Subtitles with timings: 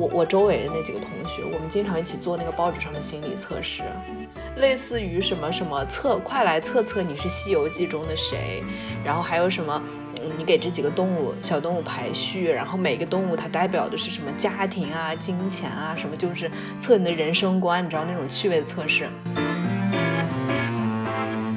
[0.00, 3.82] 我我周围的那几个同学，我们经常一起做那个报纸上的心理测试，
[4.56, 8.62] 类似于什么什么测，快来测测你是《西游记》中的谁，
[9.04, 9.82] 然后还有什么，
[10.22, 19.06] 嗯，你给这几个动物小动物排序，然后每个动物它代表的是什么家庭啊、金钱啊，什么就是测你的人生观，你知道那种趣味的测试。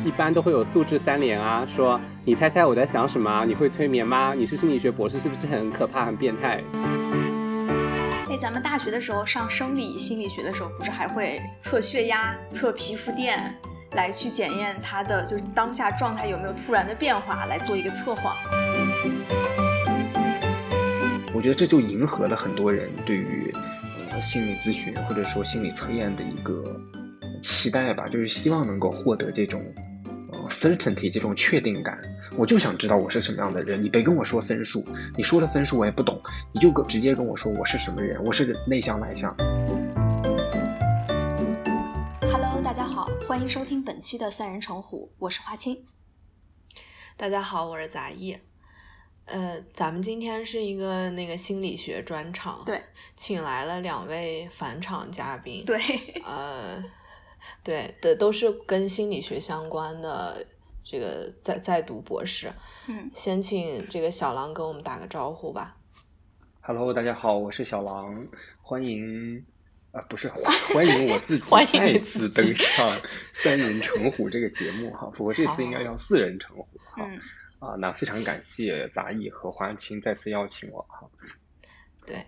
[0.03, 3.45] 一般都会有素质三连啊，说你猜猜我在想什么？
[3.45, 4.33] 你会催眠吗？
[4.37, 6.61] 你是心理学博士，是不是很可怕、很变态？
[8.33, 13.55] 哎，咱们大学的时候上生理心理学的时候，不是还会测血压、测皮肤电，
[13.91, 18.35] 来去检验他的就是当下状态有没有突然的变化，来做一个测谎。
[21.31, 23.53] 我觉得这就迎合了很多人对于
[24.09, 26.63] 呃心理咨询或者说心理测验的一个
[27.43, 29.63] 期待吧，就是希望能够获得这种。
[30.49, 31.97] certainty 这种确定感，
[32.35, 33.83] 我就想知道我是什么样的人。
[33.83, 34.83] 你别跟我说分数，
[35.15, 36.19] 你说的分数我也不懂，
[36.51, 39.35] 你就跟直接跟我说我是什么人，我是内向外向。
[42.21, 45.85] Hello，大家好，欢迎收听本期的三人成虎，我是花青。
[47.15, 48.35] 大家好，我是杂艺。
[49.25, 52.81] 呃，咱们今天是一个那个心理学专场，对，
[53.15, 55.79] 请来了两位返场嘉宾，对，
[56.25, 56.83] 呃。
[57.61, 60.45] 对的，都是跟心理学相关的，
[60.93, 62.53] 这个在在读博士。
[62.87, 65.75] 嗯，先请这个小狼跟我们打个招呼吧。
[66.61, 68.27] Hello，大家好，我是小狼，
[68.61, 69.43] 欢迎
[69.91, 70.29] 啊，不是
[70.71, 72.95] 欢迎我自己再次登上
[73.33, 75.11] 三人成虎这个节目哈。
[75.15, 77.03] 不过这次应该要四人成虎哈。
[77.57, 81.09] 啊，那非常感谢杂艺和华清再次邀请我哈。
[82.05, 82.23] 对，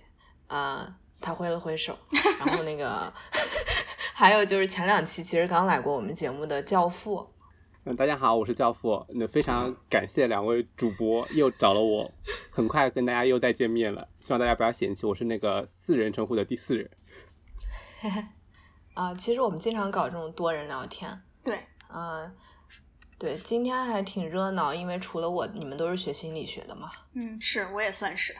[0.47, 0.97] 啊。
[1.21, 1.97] 他挥了挥手，
[2.39, 3.11] 然后那个
[4.13, 7.27] 还有就是前两期其实刚来过我们节目的教父，
[7.87, 12.11] 嗯，大家好，我是教父，那非常感谢两位主播又找了我，
[12.49, 16.89] 很快跟大家又再见面了，希望大家不要嫌弃，我是那个四人称呼的第四人。
[18.95, 21.59] 啊，其实我们经常搞这种多人聊天，对，
[21.93, 22.35] 嗯，
[23.19, 28.35] 对，今天还挺热闹，因为除了我，你们都是学心理学的嘛，嗯，是我也算是。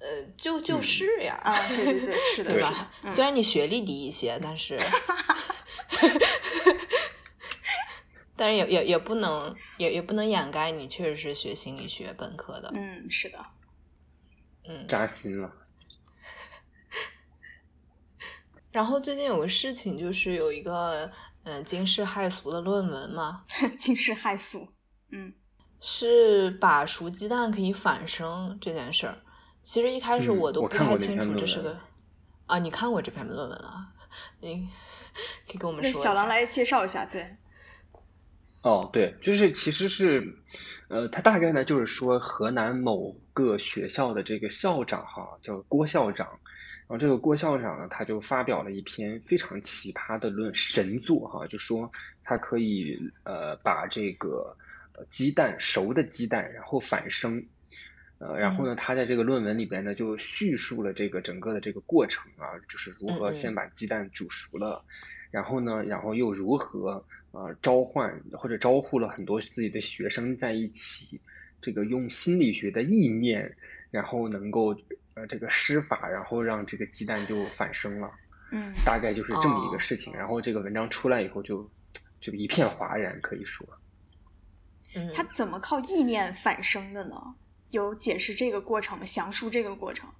[0.00, 2.90] 呃，就就是呀，啊，对对对，是的， 对吧？
[3.06, 4.76] 虽然你学历低一些，但是，
[8.38, 12.70] 但是也也也不能也也不能掩盖你确实是学心理学本科的。
[12.72, 13.44] 嗯，是的，
[14.68, 15.52] 嗯，扎心了。
[18.70, 21.10] 然后最近有个事情，就是有一个
[21.42, 23.44] 嗯惊世骇俗的论文嘛，
[23.76, 24.68] 惊世骇俗，
[25.10, 25.34] 嗯，
[25.80, 29.18] 是把熟鸡蛋可以反生这件事儿。
[29.62, 31.76] 其实一开始我都不太清楚这是个
[32.46, 33.92] 啊，你看过这篇论文啊？
[34.40, 34.68] 你
[35.46, 37.36] 可以跟我们说小狼来介绍一下，对。
[38.62, 40.34] 哦，对，就是其实是，
[40.88, 46.26] 呃，他大概呢就是说河南某个学校的这个校长哈，叫郭校长，
[46.86, 51.92] 然后这个郭校长呢他就发表了一篇非常奇葩的论神作哈，就说
[52.22, 54.56] 他可以呃把这个
[55.10, 57.46] 鸡蛋熟的鸡蛋然后反生。
[58.20, 64.82] 呃，然后呢，他在这个论文里边呢，就叙述了这个整个的这个过程啊，就是如何先把鸡蛋煮熟了，
[65.30, 71.20] 然后呢，然后又如何呃召唤或者招呼了很多自己的学生在一起，
[71.60, 73.56] 这个用心理学的意念，
[73.90, 74.76] 然后能够
[75.14, 78.10] 呃这个施法，然后让这个鸡蛋就反生了，
[78.52, 80.12] 嗯，大概就是这么一个事情。
[80.14, 81.70] 然后这个文章出来以后，就
[82.20, 83.66] 就一片哗然，可以说，
[84.94, 87.34] 嗯，他怎么靠意念反生的呢？
[87.70, 89.04] 有解释这个过程吗？
[89.04, 90.10] 详述这个过程？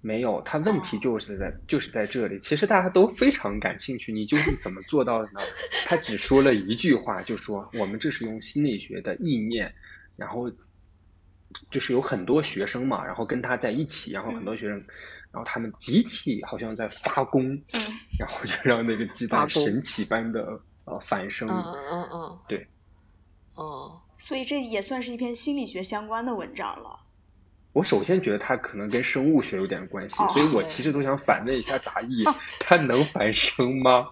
[0.00, 2.38] 没有，他问题就是在就是在这里。
[2.40, 5.40] 其实大家都非常感兴趣，你究竟怎么做到的呢？
[5.86, 9.74] 他只说了一句话，就说我们这是用心理学的意念，
[10.16, 10.50] 然后
[11.70, 14.76] 就是有很多学生嘛，然后跟他在一起，然后很多学生，
[15.32, 17.60] 然后他们集体好像在发功，
[18.18, 21.48] 然后就让那个鸡蛋神奇般的呃反生。
[21.48, 22.66] 嗯嗯嗯，对，
[23.54, 24.00] 哦。
[24.20, 26.98] 所以这也算是一篇心理学相关的文章了。
[27.78, 32.24] 我首先觉得它可能跟生物学有点关系，所以我其实都想反问一下杂艺，
[32.58, 34.08] 它能繁生吗？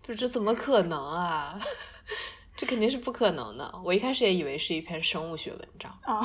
[0.00, 1.58] 不，这怎么可能啊？
[2.56, 3.80] 这肯定是不可能的。
[3.84, 6.24] 我一开始也以为是一篇生物学文章啊。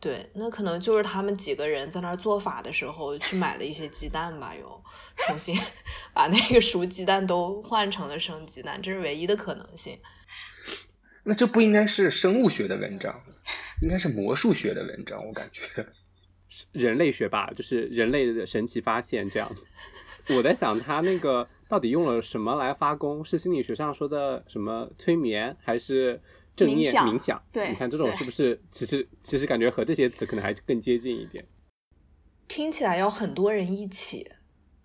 [0.00, 4.82] 对，那可能就是他们几个人在那儿做法的时候去买了一些鸡蛋吧，又
[5.16, 5.54] 重新
[6.14, 9.98] 把那个熟鸡蛋都换成了生鸡蛋，这是唯一的可能性。
[11.24, 13.22] 那这不应该是生物学的文章，
[13.80, 15.24] 应该是魔术学的文章。
[15.26, 15.62] 我感觉，
[16.72, 19.54] 人类学吧，就是人类的神奇发现这样。
[20.28, 23.24] 我在想，他那个到底用了什么来发功？
[23.24, 26.20] 是心理学上说的什么催眠，还是
[26.56, 27.42] 正念冥想？
[27.52, 28.60] 对，你看这种是不是？
[28.70, 31.44] 其实其实感觉和这些词可能还更接近一点。
[32.46, 34.30] 听起来要很多人一起。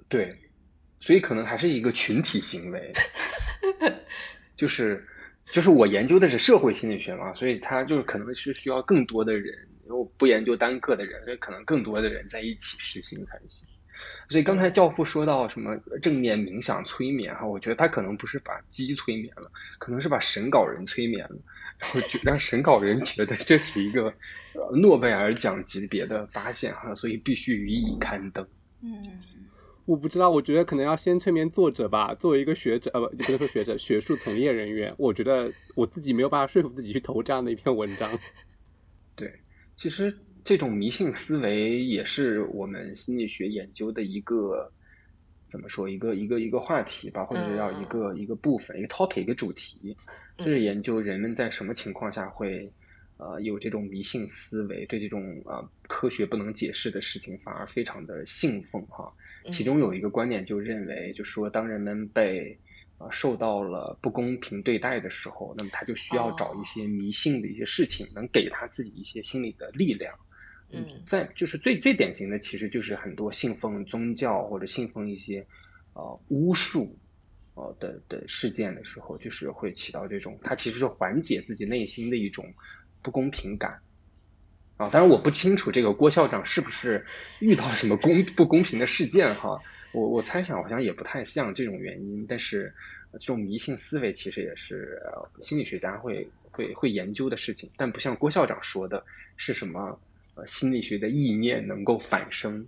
[0.08, 0.36] 对，
[1.00, 2.94] 所以可能还是一个群体行为，
[4.56, 5.06] 就是
[5.52, 13.68] 就是我研究的是社会心理学嘛，所以它就是可能是需要更多的人，因为我不研究单个的人，所以可能更多的人在一起实行才行。
[14.30, 21.38] 所以刚才教父说到什么正面冥想催眠哈，我觉得他可能不是把鸡催眠了，可能是把审稿人催眠了，
[21.80, 24.14] 然后就让审稿人觉得这是一个
[24.72, 28.48] 诺贝尔奖级别的发现哈，所以必须予以刊登。
[28.84, 29.02] 嗯，
[29.88, 32.14] 我不知道，我觉得可能要先催眠作者吧。
[32.14, 38.08] 作为一个学者，呃，不，不是说学者， 学术从业人员，我觉得我自己没有办法说服自己去投这样的一篇文章。
[39.16, 39.34] 对，
[39.76, 40.16] 其实。
[40.44, 44.72] 这种迷信思维也是我们心理学研究的一个
[45.50, 49.98] 怎么说一个一个一个话题吧，或者叫一个一个部分，一个 topic，一个主题，
[50.38, 52.72] 就是研究人们在什么情况下会
[53.18, 59.14] 呃有这种迷信思维，对这种呃科学不能解释的事情反而非常的信奉哈。
[59.52, 62.60] 其中有一个观点就认为，就是说当人们被
[62.98, 70.16] 啊受到了不公平对待的时候，那么他就需要找一些迷信的一些事情，能给他自己一些心理的力量。
[70.70, 75.48] 嗯，在就是最最典型的，其实就是很多信奉宗教或者信奉一些
[75.94, 76.98] 呃巫术
[77.54, 82.54] 呃的的事件的时候，就是会起到这种，它其实是缓解自己内心的一种
[83.08, 83.80] 不公平感
[84.76, 84.90] 啊。
[84.90, 87.06] 当然我不清楚这个郭校长是不是
[87.40, 89.62] 遇到了什么公不公平的事件哈，
[89.94, 92.76] 我我猜想好像也不太像这种原因，但是
[93.14, 95.02] 这种迷信思维其实也是
[95.40, 99.06] 心理学家会会会研究的事情，但不像郭校长说的
[99.38, 99.98] 是什么。
[100.40, 102.68] 呃，心理学的意念能够反生，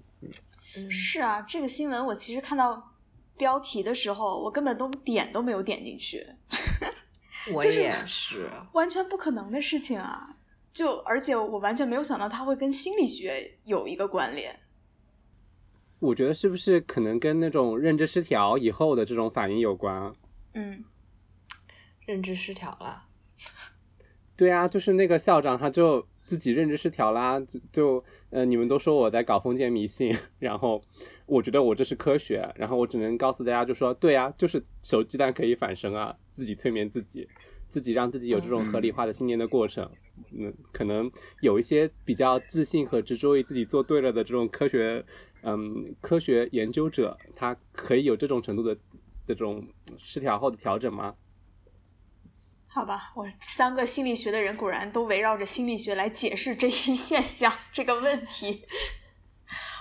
[0.76, 2.96] 嗯，是啊，这个新闻我其实看到
[3.38, 6.26] 标题的时候，我根本都点都没有点进去，
[7.54, 10.36] 我也是，完全不可能的事情啊！
[10.72, 14.60] 就而且我完全没有想到它会跟心理学有一个关联。
[16.00, 20.14] 我觉得是不是可能跟那种认知失调以后的这种反应有关啊？
[20.54, 20.84] 嗯，
[22.06, 23.06] 认知失调了。
[24.36, 26.08] 对啊，就是那个校长他就。
[26.30, 30.82] 自己认知失调啦，就就呃，你们都说我在搞封建迷信， 然后
[31.26, 37.28] 我觉得我这是科学，然后我只能告诉大家，就说对啊，就是熟鸡蛋可以反生啊，自己催眠自己，
[37.72, 39.90] 自己让自己有这种合理化的信念的过程，
[40.38, 41.12] 嗯，可能
[41.42, 45.04] 有一些比较自信和执着于自己做对了的这种科学，
[45.42, 48.78] 嗯，科学研究者，他可以有这种程度的
[49.28, 49.66] 这种
[49.98, 51.16] 失调后的调整吗？
[52.72, 58.64] 好吧，我三个心理学的人果然都围绕着心理学来解释这一现象这个问题，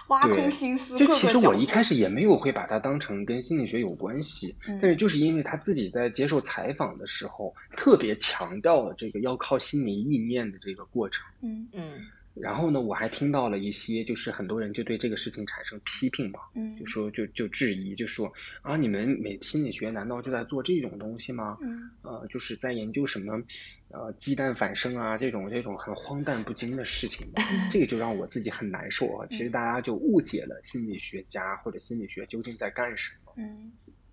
[0.09, 0.97] 挖空心思。
[0.97, 11.25] 就其实我一开始也没有会把它当成跟心理学有关系，但是就是因为他自己在接受采访的时候特别强调了这个要靠心理意念的这个过程。
[11.43, 12.01] 嗯嗯。
[12.41, 18.33] 然后呢，我还听到了一些，就是很多人就对这个事情产生批评嘛，嗯，就说就就质疑，就说
[18.63, 21.59] 啊，你们美心理学难道就在做这种东西吗？
[21.61, 23.43] 嗯，呃，就是在研究什么，
[23.89, 27.27] 呃，鸡蛋反生啊，这种这种很荒诞不经的事情，
[27.73, 29.27] 这个就让我自己很难受啊。
[29.29, 33.33] 其实大家就误解了心理学家或者心理学究竟在干什么。
[33.37, 33.73] 嗯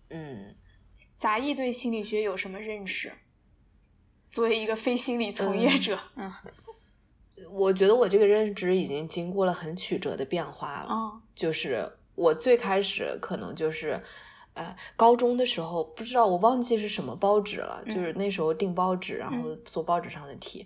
[0.09, 0.55] 嗯，
[1.17, 3.11] 杂艺对心理学有什么认识？
[4.29, 6.31] 作为一个非心理从业者，嗯。
[7.51, 11.21] 我觉得我这个认知已经经过了很曲折的变化了。
[11.33, 14.01] 就是我最开始可能就是，
[14.53, 20.65] 呃，高中的时候不知道我忘记是什么报纸了，就是那时候订报纸，然后做报纸上的题。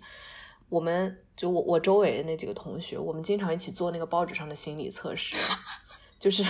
[0.68, 5.36] 我们就我我周围的那几个同学，我们经常一起做那个报纸上的心理测试。
[6.20, 6.44] 就是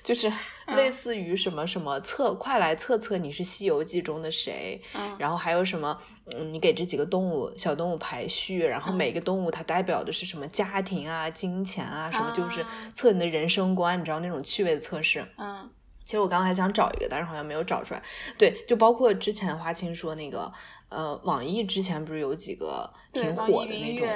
[0.00, 0.32] 就是
[0.68, 4.80] 类似于什么什么测，快来测测你是《西游记》中的谁，
[5.18, 6.00] 然后还有什么，
[6.36, 15.26] 嗯，你给这几个动物小动物排序，然后每个动物它代表的是什么家庭啊、金钱啊，什么就是测你的人生观，你知道那种趣味的测试。
[15.36, 15.68] 嗯，
[16.04, 18.02] 其实我刚刚还想找一个，但是好像没有找出来。
[18.38, 20.52] 对，就包括之前花青说那个，
[20.90, 24.06] 呃，网易之前不是有几个挺火的那种，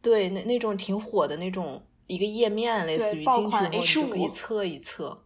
[0.00, 1.86] 对，那那种挺火的那种。
[2.06, 5.24] 一个页面类似于进去以后你就可以测一测，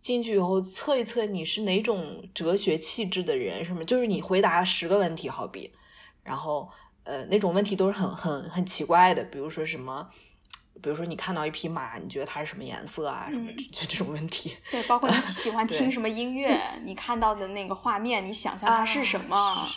[0.00, 5.70] 进去以后测一测你是哪种哲学气质的人，什么就是你回答十个问题，好比，
[6.22, 6.70] 然后
[7.04, 10.08] 呃那种问题都是很很很奇怪的，比如说什么，
[10.80, 13.26] 比如说你看到一匹马，你觉得它是什么颜色啊？
[13.28, 14.56] 什么就这种问题。
[14.70, 19.68] 对，包括你喜欢听什么音乐，你看到的那个画面，你想象它是什么？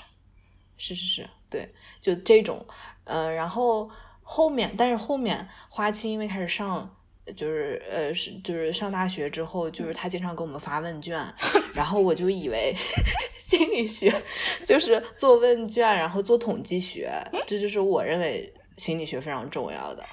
[0.78, 2.66] 是是是，对，就这种，
[3.04, 3.90] 呃，然后。
[4.24, 6.96] 后面，但是后面花青因为开始上，
[7.36, 11.22] 就是呃是就是上大学之后，就是他经常给我们发问卷，
[11.76, 12.74] 然后我就以为
[13.38, 14.14] 心理学
[14.66, 17.12] 就是做问卷，然后做统计学，
[17.46, 20.04] 这就是我认为心理学非常重要的。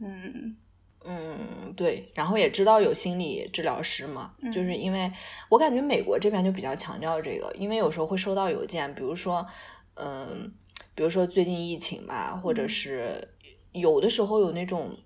[0.00, 0.56] 嗯
[1.04, 5.10] 嗯，对，然后也知道有心理治疗师嘛，嗯就是因为
[5.48, 9.46] 我感觉美国这边就比较强调这个，因为有时候会收到邮件，比如说，
[9.94, 10.52] 嗯，
[10.94, 13.28] 比如说最近疫情吧，或者嗯是
[13.72, 14.96] 有的时候有那种，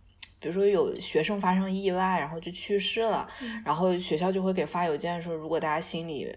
[0.40, 6.34] 比如说有学生发生意外，然后就去世了，嗯然后学校就会给发邮件说，如果大家心里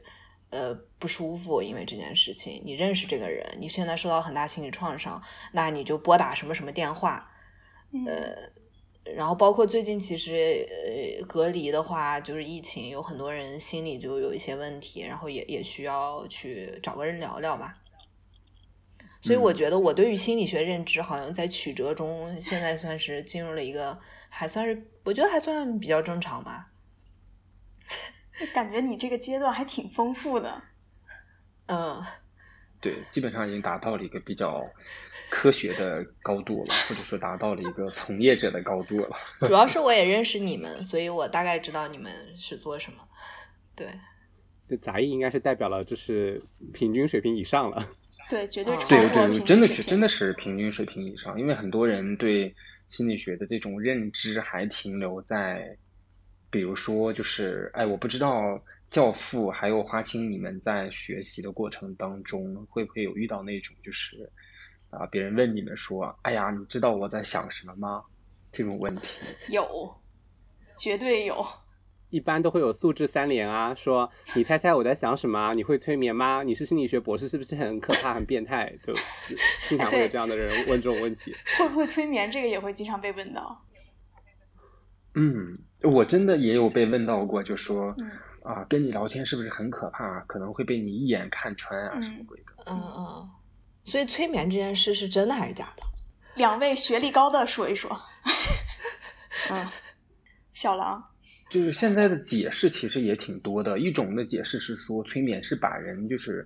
[0.50, 7.32] 呃不舒服，因为这件事情，你认识这个人，你现在受到很大心理创伤，那你就拨打什么什么电话，
[8.05, 8.53] 呃
[9.15, 17.77] 然后包括最近其实呃隔离的话，就是疫情，有很多人心里就有一些问题，然后也也需要去找个人聊聊吧。
[19.25, 26.67] 所以我嗯觉得我对于心理学认知好像在曲折中，现在算是进入了一个还算是我觉得还算比较正常吧。
[28.53, 30.62] 感觉你这个阶段还挺丰富的。
[31.65, 32.03] 嗯，
[32.79, 34.63] 对，基本上已经达到了一个比较
[35.27, 39.17] 科学的高度了，或者说达到了一个从业者的高度了。
[39.48, 43.00] 主要是我也认识你们，所以我大概知道你们是做什么。
[43.75, 43.88] 对，
[44.70, 47.89] 这杂役应该是代表了就是平均水平以上了。
[48.29, 52.55] 对，绝对超过平对，真的是均水平真的是平均水平以上，因为很多人对
[52.88, 55.77] 心理学的这种认知还停留在，
[56.50, 64.32] 比如说就是，哎，我不知道教父还有花青，你们在学习的过程当中会不会有遇到那种就是，
[64.89, 68.01] 啊，别人问你们说，哎呀，你知道我在想什么吗？
[68.51, 69.22] 这种问题。
[69.50, 69.96] 有，
[70.79, 71.46] 绝对有。
[72.09, 75.53] 一般都会有素质三连啊，说你猜猜我在想什么啊？
[75.53, 76.43] 你会催眠吗？
[76.43, 78.71] 你是心理学博士是不是很可怕、很变态？
[78.83, 78.93] 就
[79.67, 81.35] 经常会有这样的人问这种问题。
[81.57, 82.31] 会不会催眠？
[82.31, 83.62] 这个也会经常被问到。
[85.15, 88.12] 嗯，我真的也有被问到过，就说嗯
[88.43, 90.19] 啊，跟你聊天是不是很可怕？
[90.21, 92.63] 可能会被你一眼看穿啊，什么嗯鬼的。
[92.65, 93.29] 嗯嗯。
[93.83, 95.83] 所以催眠这件事是真的还是假的？
[96.35, 97.89] 两位学历高的说一说。
[99.51, 99.65] 嗯，
[100.53, 101.03] 小狼，
[101.55, 106.45] 就是现在的解释其实也挺多的，一种的解释是说催眠是把人就是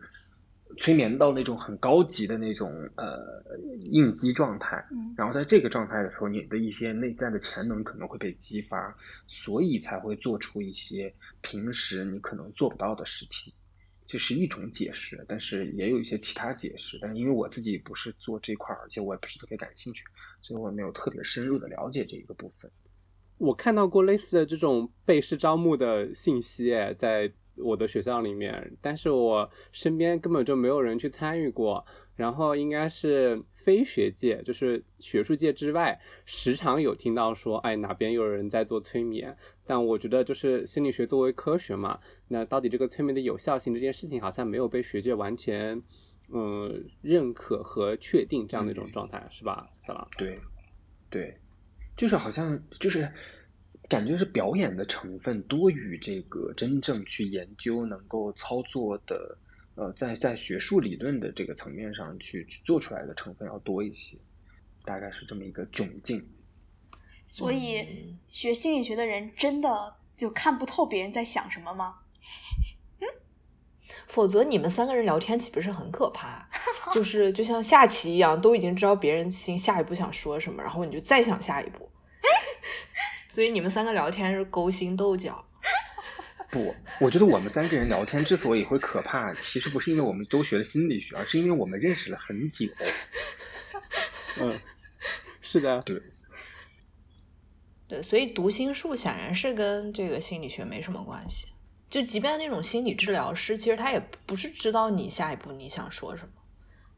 [0.77, 3.43] 催眠到那种很高级的那种呃
[3.85, 11.11] 应激状态，嗯然后在这个状态的时候，你的一些内在的潜能可能会被激发，所以才会做出一些
[11.41, 13.51] 平时你可能做不到的事情。
[14.05, 16.99] 这是一种解释，但是也有一些其他解释。
[17.01, 20.03] 但因为我自己不是做这块儿，而且我也不是特别感兴趣，
[20.39, 22.69] 所以我没有特别深入的了解这一个部分。
[23.39, 31.83] 我看到过类似的这种被试招募的信息，哎在我的学校里面，但是我身边根本就没有人去参与过。
[32.15, 39.33] 然后应该是非学界，就是学术界之外，时常有听到说，哎，哪边有人在做催眠。
[39.65, 45.81] 但我觉得，就是心理学作为科学嘛，那到底这个催眠的有效性这件事情，好像没有被学界完全
[46.33, 50.05] 嗯认可和确定这样的一种状态，是吧，小狼？
[50.17, 50.37] 对，
[51.09, 51.33] 对，
[51.99, 53.11] 就是好像就是
[53.89, 59.37] 感觉是表演的成分多于这个真正去研究能够操作的，
[59.75, 64.17] 呃，在在学术理论的这个层面上去去做出来的成分要多一些，
[64.85, 66.25] 大概是这么一个窘境。
[67.27, 71.95] 所以嗯学心理学的人真的就看不透别人在想什么吗？
[74.07, 76.49] 否则你们三个人聊天岂不是很可怕？
[76.93, 81.88] 就是就像下棋一样，都已经知道别人心下一步想说什么，然后你就再想下一步。
[83.27, 85.45] 所以你们三个聊天是勾心斗角。
[86.51, 92.65] 不，我觉得我们三个人聊天之所以会可怕，其实不是因为我们都学了心理学，而是因为我们认识了很久。
[94.41, 94.59] 嗯，
[95.41, 96.01] 是的，对，
[97.87, 101.49] 对，所以读心术显然是跟这个心理学没什么关系。
[101.87, 106.29] 就即便那种心理治疗师，其实他也不是知道你下一步你想说什么，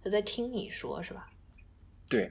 [0.03, 1.27] 他在听你说，是吧？
[2.07, 2.29] 对，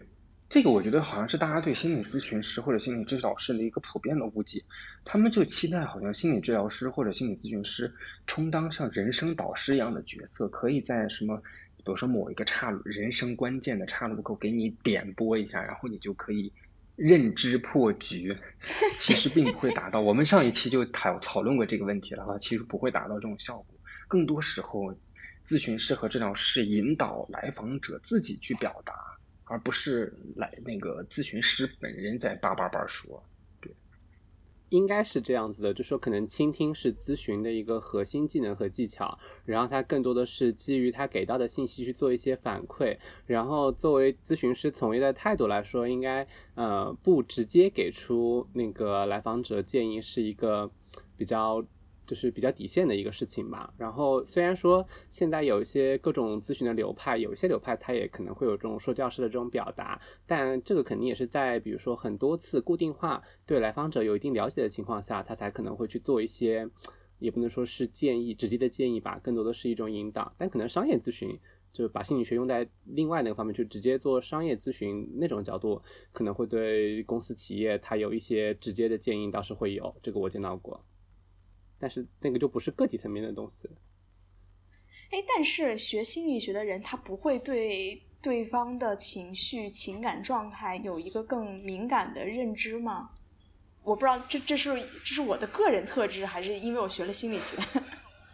[0.51, 4.65] 这个我觉得好像是大家对心理咨询师或者心理治疗师的一个普遍的误解，
[5.05, 7.95] 他们就期待好像心理治疗师或者心理咨询师
[8.27, 11.41] 充当像人生导师一样的角色，可以在什么，
[11.77, 16.53] 比如说某一个岔路人生关键的岔路口给你点拨一下，然后你就可以
[16.97, 18.37] 认知破局。
[18.97, 23.79] 其实并不会达到，我们上一期就讨讨论过这个问题了哈，其实不会达到这种效果，
[24.09, 24.97] 更多时候，
[25.47, 29.10] 咨询师和治疗师引导来访者自己去表达。
[29.51, 33.21] 而不是来那个咨询师本人在叭叭叭说。
[33.61, 33.73] 对
[34.69, 50.71] 应该是这样子的，就说可能倾听是咨询的一个核心技能和技巧，然后他更多的是基于他给到的信息去做一些反馈，然后作为咨询师从业的态度来说，应该呃不直接给出那个来访者建议，是一个
[51.17, 51.65] 比较
[52.11, 53.73] 就是比较底线的一个事情吧。
[53.79, 66.69] 然后虽然说现在有一些各种咨询的流派，有一些流派它也可能会有这种说教式的这种表达，但这个肯定也是在比如说很多次固定化对来访者有一定了解的情况下，他才可能会去做一些，
[67.21, 70.35] 也不能说是建议，直接的建议吧，更多的是一种引导。
[70.37, 71.39] 但可能商业咨询。
[71.73, 80.85] 就把心理学用在另外那个方面，就直接做商业咨询那种角度，可能会对公司企业它有一些直接的建议，倒是会有，这个我见到过。
[81.81, 83.69] 但是那个就不是个体层面的东西。
[85.11, 93.11] 哎，但是学心理学的人，他不会对对方的情绪、情感状态有一个更敏感的认知吗？
[93.83, 94.71] 我不知道，这这是
[95.05, 97.57] 这是我的个人特质，还是因为我学了心理学？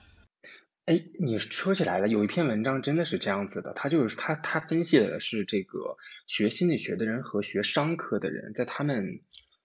[0.86, 9.20] 哎，你说起来了，有一篇文章真的是这样子的，他就是他他分析的是这个学心理学的人和学商科的人，在他们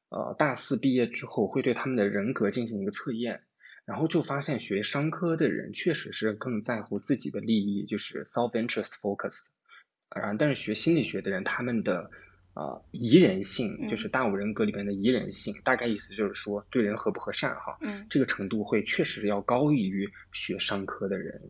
[0.09, 3.43] 呃大四毕业之后，会对他们的人格进行一个测验，
[3.91, 9.49] 然后就发现学商科的人确实是更在乎自己的利益，就是 self interest focus，
[10.07, 12.09] 啊，但是学心理学的人，他们的。
[12.53, 21.49] 啊，宜人性就是大五人格里边的宜人性，大概意思就是说对人和不和善哈，嗯，这个程度会确实要高于学商科的人。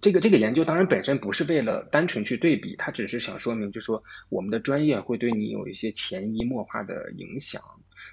[0.00, 7.62] 这个这个研究当然本身不是为了单纯去对比，它只是想说明，就是说我们的专业会对你有一些潜移默化的影响。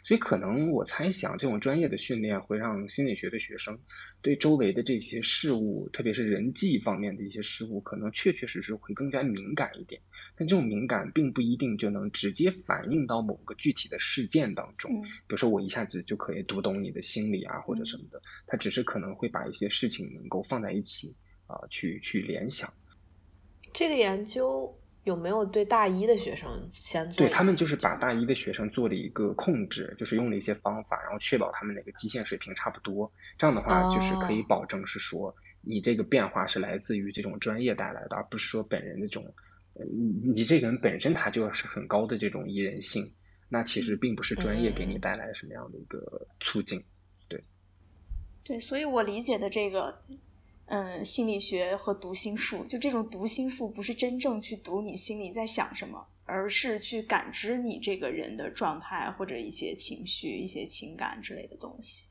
[0.03, 3.79] 所以可能我猜想，这种专业的训练会让心理学的学生
[4.21, 10.01] 对周围的这些事物，特别是人际方面的一些事物，可能确确实实会更加敏感一点。
[10.35, 15.03] 但这种敏感并不一定就能直接反映到某个具体的事件当中。
[15.03, 21.15] 比如说我一下子就可以读懂你的心理啊，或者什么的，他只是可能会把一些事情能够放在一起
[21.47, 22.73] 啊，去去联想。
[23.73, 24.77] 这个研究。
[25.07, 27.25] 有没有对大一的学生先做？
[27.25, 33.09] 对他们就是把大一的学生做了一个控制，就是用了一些方法，然后确保他们那个基线水平差不多。
[33.37, 39.33] 这样的话，就是可以保证是说你这个变化是来自于这种专业带来的，而不是说本人的这种，
[39.73, 43.13] 你你这个人本身他就是很高的这种宜人性，
[43.47, 46.83] 那其实并不是专业给你带来什么样的一个促进。
[47.29, 47.41] 对，
[48.43, 50.01] 对，所以我理解的这个。
[50.69, 62.09] 嗯，心理学和读心术，就这种读心术，不是真正去读你心里在想什么，而是去感知你这个人的状态或者一些情绪、一些情感之类的东西。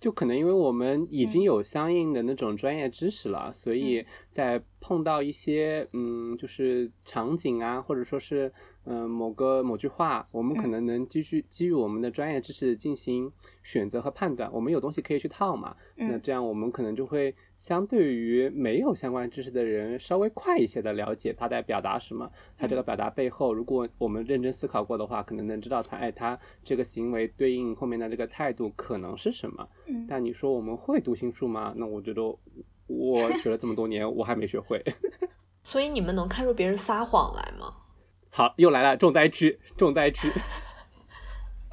[0.00, 8.50] 就可能因为我们已经有相应的那种专业知识了，所以在碰到一些嗯，就是场景啊，或者说是
[8.84, 13.30] 嗯某个某句话，我们可能能继续基于我们的专业知识进行
[13.62, 17.34] 选择和判断，我们有东西可以去套嘛，那这样我们可能就会。
[17.60, 29.68] 相对于没有相关知识的人，稍微快一些的了解他在表达什么，他这个表达背后，如果我们认真思考过的话，可能能知道他，哎，他这个行为对应后面的这个态度可能是什么。
[30.08, 31.74] 但你说我们会读心术吗？
[31.76, 32.22] 那我觉得
[32.86, 34.82] 我学了这么多年，我还没学会。
[35.62, 37.74] 所以你们能看出别人撒谎来吗？
[38.30, 40.28] 好，又来了重灾区，重灾区。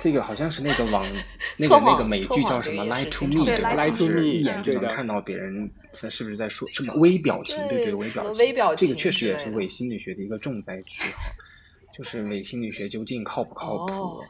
[0.07, 1.05] 这个好像是那个网
[1.59, 11.23] 那个那个美剧叫什么《Lie to Me》对，Lie to Me，一眼就能看到别人在是不是在说什么微表情，对对，微表情，这个确实也是伪心理学的一个重灾区哈，
[11.93, 13.91] 就是伪心理学究竟靠不靠谱？
[13.91, 14.23] 哦，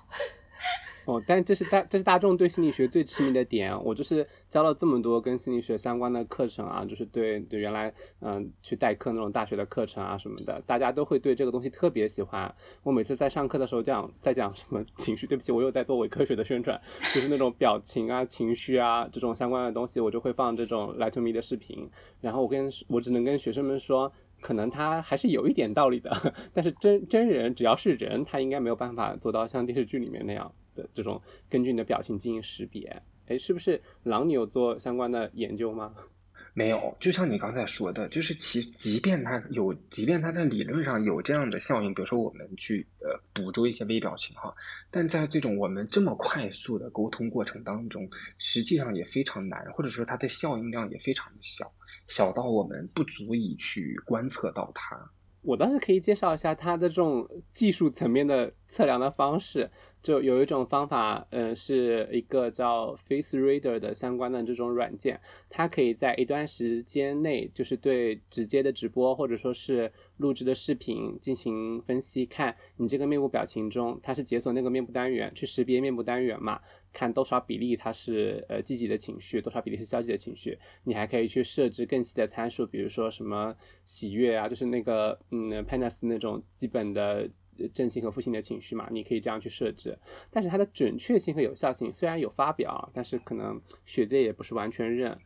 [1.07, 3.73] 哦但这是大这是大众对心理学最痴迷的点。
[3.85, 12.53] 我就是教了这么多跟心理学相关的课程啊，就是对对原来嗯去代课那种大学的课程啊什么的，大家都会对这个东西特别喜欢。
[12.83, 16.77] 我每次在上课的时候讲在讲什么情绪，对不起，我又在做伪科学的宣传，
[17.15, 21.89] 就是那种表情啊、情绪啊这种相关的东西，我就会放这种 Let Me 的视频。
[22.19, 30.51] 然后我跟我只能跟学生们说，可能他还是有一点道理的， 但是真真人只要是人，他应该没有办法做到像电视剧里面那样。
[30.77, 34.29] 的这种根据你的表情进行识别，哎，是不是狼？
[34.29, 35.95] 你有做相关的研究吗？
[36.53, 44.55] 没有，就像你刚才说的，就是其即便它有，即便它在理论上有这样的效应，比如说我们去呃捕捉一些微表情哈，
[44.89, 48.09] 但在这种我们这么快速的沟通过程当中，
[48.39, 51.73] 实际上也非常难，或者说它的效应量也非常的小，
[52.07, 55.11] 小到我们不足以去观测到它。
[55.43, 59.69] 我倒是可以介绍一下它的这种技术层面的测量的方式。
[60.07, 76.61] 就有一种方法，嗯，是一个叫 Face Reader 的相关的这种软件，它可以在一段时间内，就是对直接的直播或者说是录制的视频进行分析，看你这个面部表情中，它是解锁那个面部单元去识别面部单元嘛，
[76.93, 80.57] 看多少比例它是呃积极的情绪，多少比例是消极的情绪。
[80.85, 83.53] 你还可以去设置更细的参数，比如说什么
[83.85, 87.29] 喜悦啊，就是那个嗯 Panas 那种基本的。
[87.73, 89.97] 正性和负性的情绪嘛，你可以这样去设置。
[90.31, 95.17] 但是它的准确性和有效性虽然有发表，但是可能学界也不是完全认，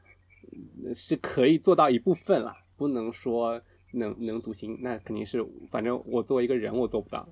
[0.95, 7.27] 是可以做到一部分啦，不能说能能独行，那肯定是，反正我作为一个人我做不到。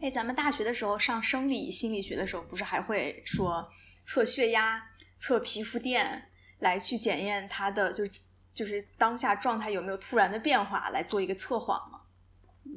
[0.00, 3.66] 哎，咱们大学的时候上生理心理学的时候，不是还会说
[4.04, 4.82] 测血压、
[5.18, 6.22] 测皮肤电，
[6.58, 11.95] 来去检验他的就是就是当下状态有没有突然的变化，来做一个测谎吗？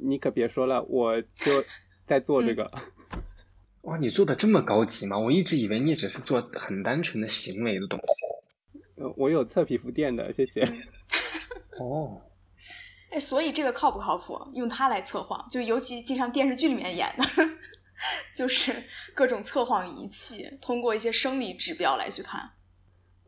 [0.02, 1.64] 你可别说了，我就
[2.06, 2.70] 在做这个。
[3.82, 5.18] 哇，你做的这么高级吗？
[5.18, 8.04] 我一直以为你只是做很单纯的行为的东西。
[8.96, 10.70] 呃，我有测皮肤电的，谢谢。
[11.78, 12.20] 哦。
[13.10, 14.38] 哎，所以这个靠不靠谱？
[14.52, 17.24] 用它来测谎，就尤其经常电视剧里面演的，
[18.36, 22.50] 就是各种测谎仪器，通过一些生理指标来去看。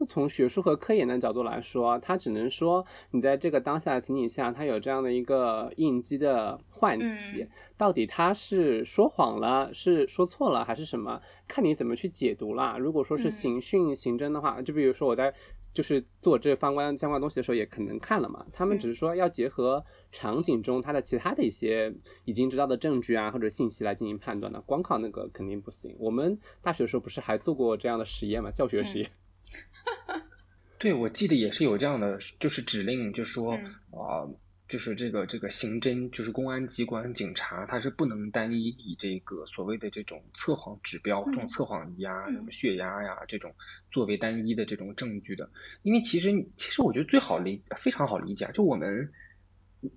[0.07, 11.21] 从学术和科研的角度来说，它只能说你在这个当下的情景下，它有这样的一个应激的唤起，到底他是说谎了，是说错了，还是什么？
[11.49, 12.77] 看你怎么去解读啦。
[12.79, 15.35] 如果说是刑讯刑侦的话，就比如说我在
[15.75, 18.45] 就是做这方关相关东西的时候，也可能看了嘛。
[18.53, 25.97] 他们只是说要结合场景中它的其他的一些已经知道的证据啊或者信息来进行判断的，光靠那个肯定不行。
[25.99, 28.51] 我们大学的时候不是还做过这样的实验嘛？
[28.51, 29.11] 教学实验。
[30.79, 34.27] 对，我记得也是有这样的，就是指令，就说啊，
[34.69, 43.55] 就是这个这个刑侦，就是公安机关警察，他是不能单一以这个所谓的这种测谎指标，这种测谎仪啊，什么血压呀这种
[43.91, 45.51] 作为单一的这种证据的，
[45.83, 49.13] 因为其实其实我觉得最好理非常好理解，就我们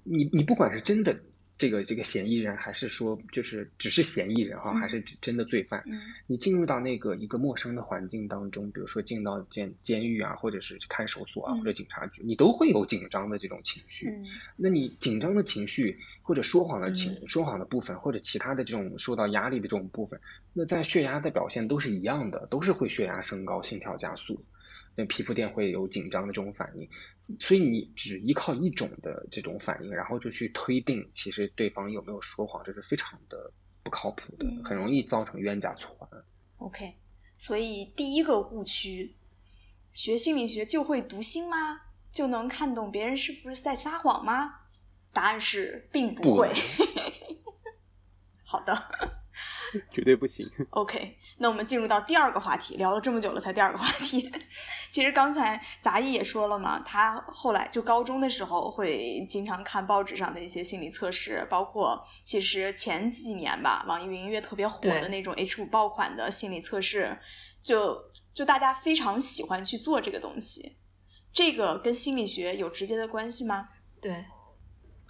[0.04, 1.20] 你你不管是真的。
[1.58, 5.84] 这个这个嫌疑人还是说就是只是嫌疑人哈，还是真的罪犯？
[5.86, 14.10] 嗯，你进入到那个一个陌生的环境当中，比如说进到监监狱啊，或者是看守所啊，或者警察局，你都会有紧张的这种情绪。
[14.10, 14.26] 嗯，
[14.58, 20.20] 那你紧张的情绪或者说谎的情说谎的部分，或者其他的这种受到压力的这种部分，
[20.52, 24.44] 那在血压的表现都是一样的，都是会血压升高、心跳加速。
[24.98, 26.88] 那皮肤电会有紧张的这种反应，
[27.40, 33.52] 所以你只依靠一种的这种反应，然后就去推定其实对方有没有说谎，这是非常的
[33.84, 36.24] 不靠谱的，很容易造成冤假错案。
[36.58, 36.96] OK，
[37.38, 39.16] 所以第一个误区，
[39.92, 41.82] 学心理学就会读心吗？
[42.12, 44.62] 就能看懂别人是不是在撒谎吗？
[45.12, 46.54] 答案是并不会。
[48.44, 49.25] 好的。
[49.92, 50.50] 绝对不行。
[50.72, 54.32] OK，那我们进入到第二个话题，聊了这么久了才第二个话题。
[54.92, 67.20] 其实刚才杂艺也说了嘛，他后来就高中的时候会经常看报纸上的一些心理测试，包括其实前几年吧，网易云音乐特别火的那种 H 五爆款的心理测试，
[67.62, 68.00] 就
[68.34, 70.78] 就大家非常喜欢去做这个东西。
[71.34, 73.68] 这个跟心理学有直接的关系吗？
[74.02, 74.26] 对。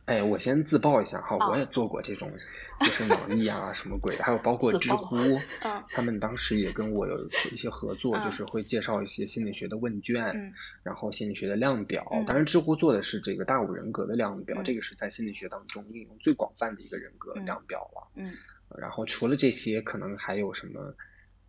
[0.06, 2.32] 哎，我先自曝一下哈，我也做过这种，
[2.80, 5.18] 就是 网易啊什么鬼的，还有包括知乎，
[5.90, 12.06] 他们当时也跟我有一些合作，就是会介绍一些心理学的问卷，然后心理学的量表。
[12.28, 18.08] 当然，知乎做的是这个大五人格的量表，这个是在心理学当中应用最广泛的一个人格量表了。
[18.16, 18.34] 嗯，
[18.78, 20.94] 然后除了这些，可能还有什么？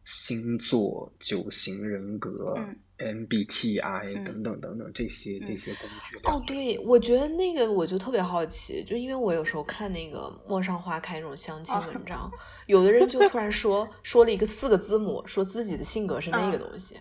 [0.07, 2.55] 星座、九型人格、
[2.97, 6.17] MBTI 等等等等这些这些工具。
[6.23, 12.31] 哦，对，我觉得那个我就特别好奇，就因为我有时候看那个《陌上花开》那种相亲文章，
[12.67, 16.97] 有的人就突然说说了一个四个字母，说自己的性格是那个东西。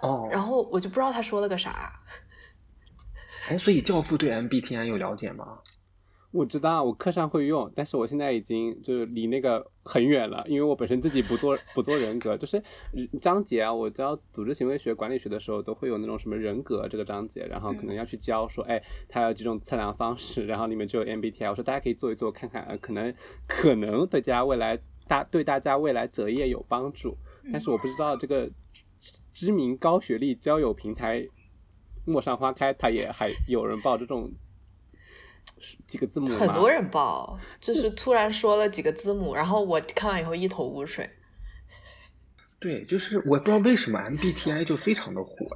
[0.00, 0.28] 哦。
[0.28, 1.92] 然后我就不知道他说了个啥。
[3.48, 5.60] 哎，所以教父对 MBTI 有了解吗？
[6.32, 12.62] 我知道，我课上会用，但是我现在已经就是离那个很远了，因为我本身自己不做不做人格，就是
[13.20, 23.14] 章节啊，我教组织行为学、管理学的时候都会有那种什么人格这个章节，然后可能要去教说，哎，它有几种测量方式，然后里面就有 MBTI，我说大家可以做一做看看，可能
[23.46, 27.14] 可能对大家未来大对大家未来择业有帮助，
[27.52, 28.48] 但是我不知道这个
[29.34, 31.28] 知名高学历交友平台
[32.06, 34.32] 陌上花开，它也还有人报这种。
[35.86, 41.08] 几个字母，很多人报，就是突然说了几个字母，然后我看完以后一头雾水。
[42.60, 45.46] 对，就是我不知道为什么 MBTI 就非常的火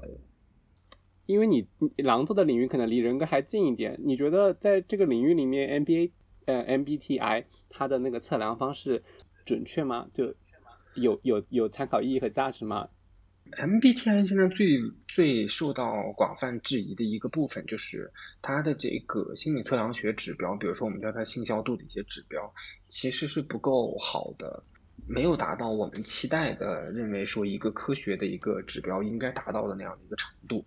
[1.27, 1.67] 因为你
[1.99, 3.99] 狼座的领域可能离人格还近一点。
[4.05, 6.13] 你觉得在这个领域里面，MBA
[6.45, 9.03] 呃 MBTI 它的那个测量方式
[9.45, 10.07] 准确吗？
[10.15, 10.35] 就
[10.95, 12.89] 有有有参考意义和价值吗
[13.53, 22.53] ？MBTI 现在最最受到广泛质疑的一个部分，就是它的这个心理测量学指标，比如说我们叫它信效度的一些指标，
[22.89, 24.63] 其实是不够好的，
[25.07, 30.65] 没有达到我们期待的，认为说一个科学的一个指标应该达到的那样的一个程度，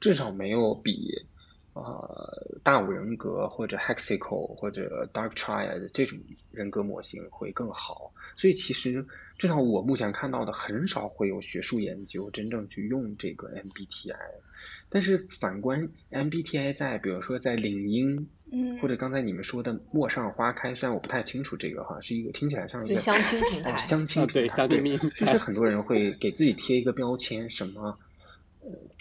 [0.00, 1.26] 至少没有比
[1.74, 6.18] 呃大五人格或者 Hexacle 或者 Dark Triad 这种
[6.50, 8.12] 人格模型会更好。
[8.36, 9.06] 所以其实
[9.38, 14.16] 至少我目前看到的很少会有学术研究真正去用这个 MBTI。
[14.88, 27.98] 但是反观 MBTI 在比如说在领英，嗯，或者刚才你们说的陌上花开，虽然我不太清楚这个哈，是一个听起来像一个相亲平台，相亲对相亲平台，就是很多人会给自己贴一个标签，什么，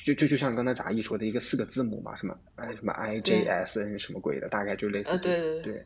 [0.04, 5.86] 就就就像刚才杂艺说的一个四个字母嘛，什么哎什么 IJSN 什么鬼的，大概就类似对对对。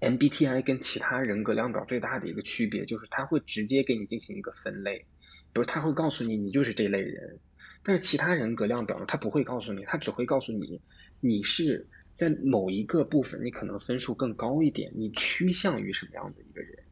[0.00, 5.06] MBTI 跟其他人格量表最大的一个区别就是，它会直接给你进行一个分类，
[5.52, 7.38] 比如它会告诉你你就是这类人。
[7.84, 10.80] 但是其他人格量表呢，它不会告诉你，它只会告诉你，
[11.20, 11.86] 你是
[12.16, 16.84] 在某一个部分，你可能分数更高一点，你趋向于什么样的一个人？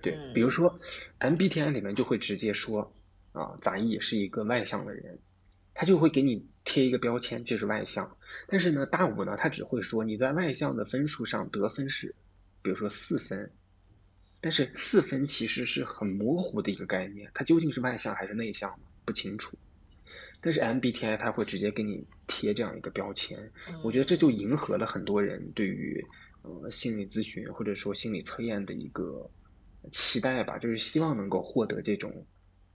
[0.00, 0.78] 对，比如说
[1.18, 2.94] MBTI 里面就会直接说，
[3.32, 5.18] 啊，杂役是一个外向的人，
[5.74, 8.16] 他就会给你贴一个标签，就是外向。
[8.46, 12.14] 但是呢，大五呢，他只会说你在外向的分数上得分是，
[12.62, 13.50] 比如说四分，
[14.40, 19.56] 但是四分其实是很模糊的一个概念，它究竟是外向还是内向不清楚。
[20.40, 23.52] 但是 MBTI 它会直接给你贴这样一个标签，
[23.84, 26.04] 我觉得这就迎合了很多人对于
[26.42, 29.30] 呃心理咨询或者说心理测验的一个
[29.92, 32.26] 期待吧，就是希望能够获得这种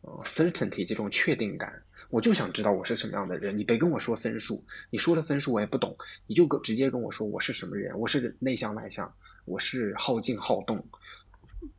[0.02, 1.84] 呃 certainty 这种确定感。
[2.10, 9.14] 我就想知道我是什么样的人，你别跟我说分数，你说的分数我也不懂，你就跟直接跟我说我是什么人，我是内向外向，
[9.46, 10.86] 我是好静好动。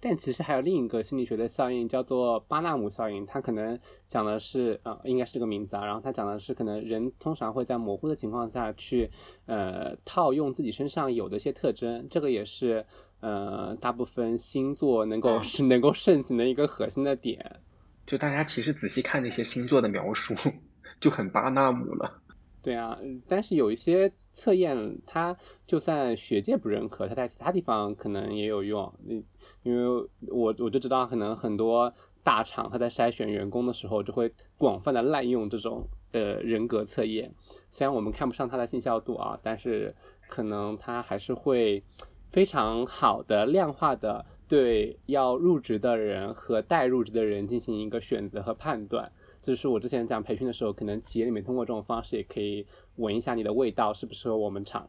[0.01, 3.25] 但其实还有另一个心理学的效应，叫做巴纳姆效应。
[3.25, 3.79] 它可能
[4.11, 5.85] 讲的是，呃，应该是这个名字啊。
[5.87, 9.11] 然后它讲的是，可能人通常会在模糊的情况下去，
[9.47, 12.07] 呃，套用自己身上有的一些特征。
[12.11, 12.85] 这个也是，
[13.21, 17.61] 呃，大部分星座能够 是能够盛行的一个核心的点。
[18.09, 20.35] 就大家其实仔细看那些星座的描述，
[20.99, 22.23] 就很巴纳姆了。
[22.63, 28.95] 对啊，但是有一些测验，它就算学界不认可，它在其他地方可能也有用。
[29.07, 29.23] 嗯。
[29.63, 31.93] 因为我我就知道，可能很多
[32.25, 37.35] 大厂他在筛选员工的时候，就会广泛的滥用这种呃人格测验。
[37.71, 39.95] 虽然我们看不上它的信效度啊，但是
[40.29, 41.85] 可能它还是会
[42.33, 49.13] 非常好的量化的对要入职的人和待入职的人进行一个选择和判断。
[49.43, 54.89] 就是我之前讲培训的时候，可能企业里面通过这种方式也可以闻一下你的味道适不适合我们厂。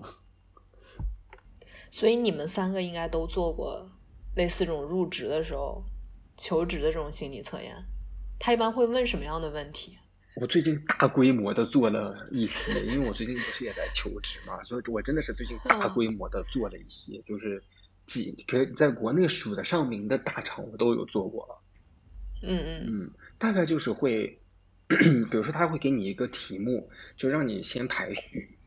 [1.91, 3.89] 所以你们三个应该都做过。
[4.35, 5.83] 类似这种入职的时候，
[6.37, 7.75] 求职的这种心理测验，
[8.39, 9.97] 他一般会问什么样的问题？
[10.35, 17.61] 我最近大规模的做了一些，因为我最近不是也在求职嘛，所以我真的是最近大规模的做了一些，就是
[18.09, 21.61] 几可在国内数得上名的大厂我都有做过了。
[22.41, 24.41] 嗯嗯嗯，大概就是会，
[24.87, 28.57] 比如说他会给你一个题目，就让你先排序，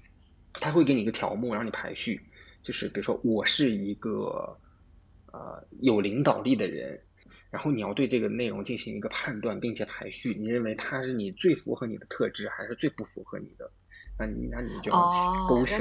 [0.55, 2.21] 他会给你一个条目让你排序，
[2.63, 4.59] 就是比如说我是一个。
[5.35, 7.01] 呃，有领导力的人，
[7.49, 13.71] 然后你要对这个内容进行一个判断，并且排序，你认为他是你最符合你的特质，还是最不符合你的？
[14.19, 15.11] 那你那你就要
[15.49, 15.81] 勾选，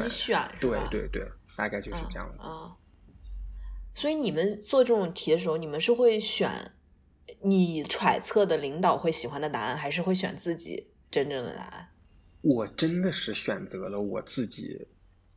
[0.61, 2.41] 对对对，大概就是这样的。
[2.41, 2.73] 啊，
[4.01, 6.71] 所以你们做这种题的时候，你们是会选
[7.41, 11.87] 你揣测的领导会喜欢的答案，还是会选自己真正的答案？
[12.41, 14.87] 我真的是选择了我自己。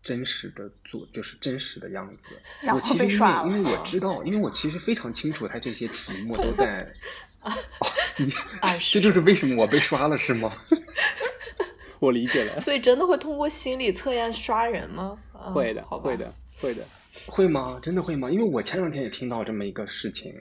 [0.02, 2.28] 真实的做就是真实的样子，
[2.60, 3.48] 然后被刷了。
[3.48, 6.92] 因为我知道，因为我其实非常清楚，他这些题目都在。
[7.40, 7.54] 啊，
[8.18, 8.30] 你
[8.92, 10.54] 这就是为什么我被刷了，是吗？
[12.00, 12.60] 我理解了。
[12.60, 15.18] 所以真的会通过心理测验刷人吗？
[15.54, 16.86] 会的，会的，会的。
[17.28, 17.78] 会吗？
[17.80, 18.30] 真的会吗？
[18.30, 20.34] 因为我前两天也听到这么一个事情，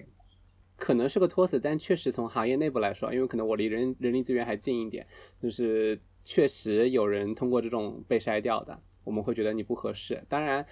[0.76, 5.06] 可能是个托词，但确实从行业内部来说，因为可能我离人人力资源还近一点，
[5.42, 8.80] 就是确实有人通过这种被筛掉的。
[9.04, 10.66] 我们会觉得你不合适，当然，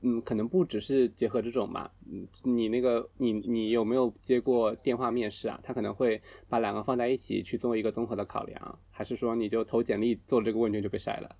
[0.00, 5.60] 嗯，可能不只是结合这种吧，嗯，你那个你你有没有接过电话面试啊？
[5.62, 11.36] 他可能会把两个放在一起去做一个综合的考量，还是说你就投简历做这个问卷就被筛了？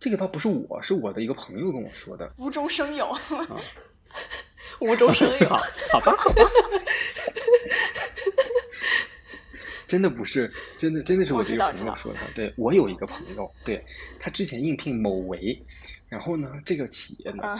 [0.00, 3.12] 这个倒不是我，是我的一个朋友跟我说的，无中生有，
[4.80, 6.42] 无中生有，好吧，好吧。
[9.86, 12.20] 真的不是，真的真的是我这个朋友说的。
[12.34, 13.82] 对我有一个朋友，对
[14.20, 15.58] 他之前应聘某维，
[16.08, 17.58] 然后呢，这个企业呢，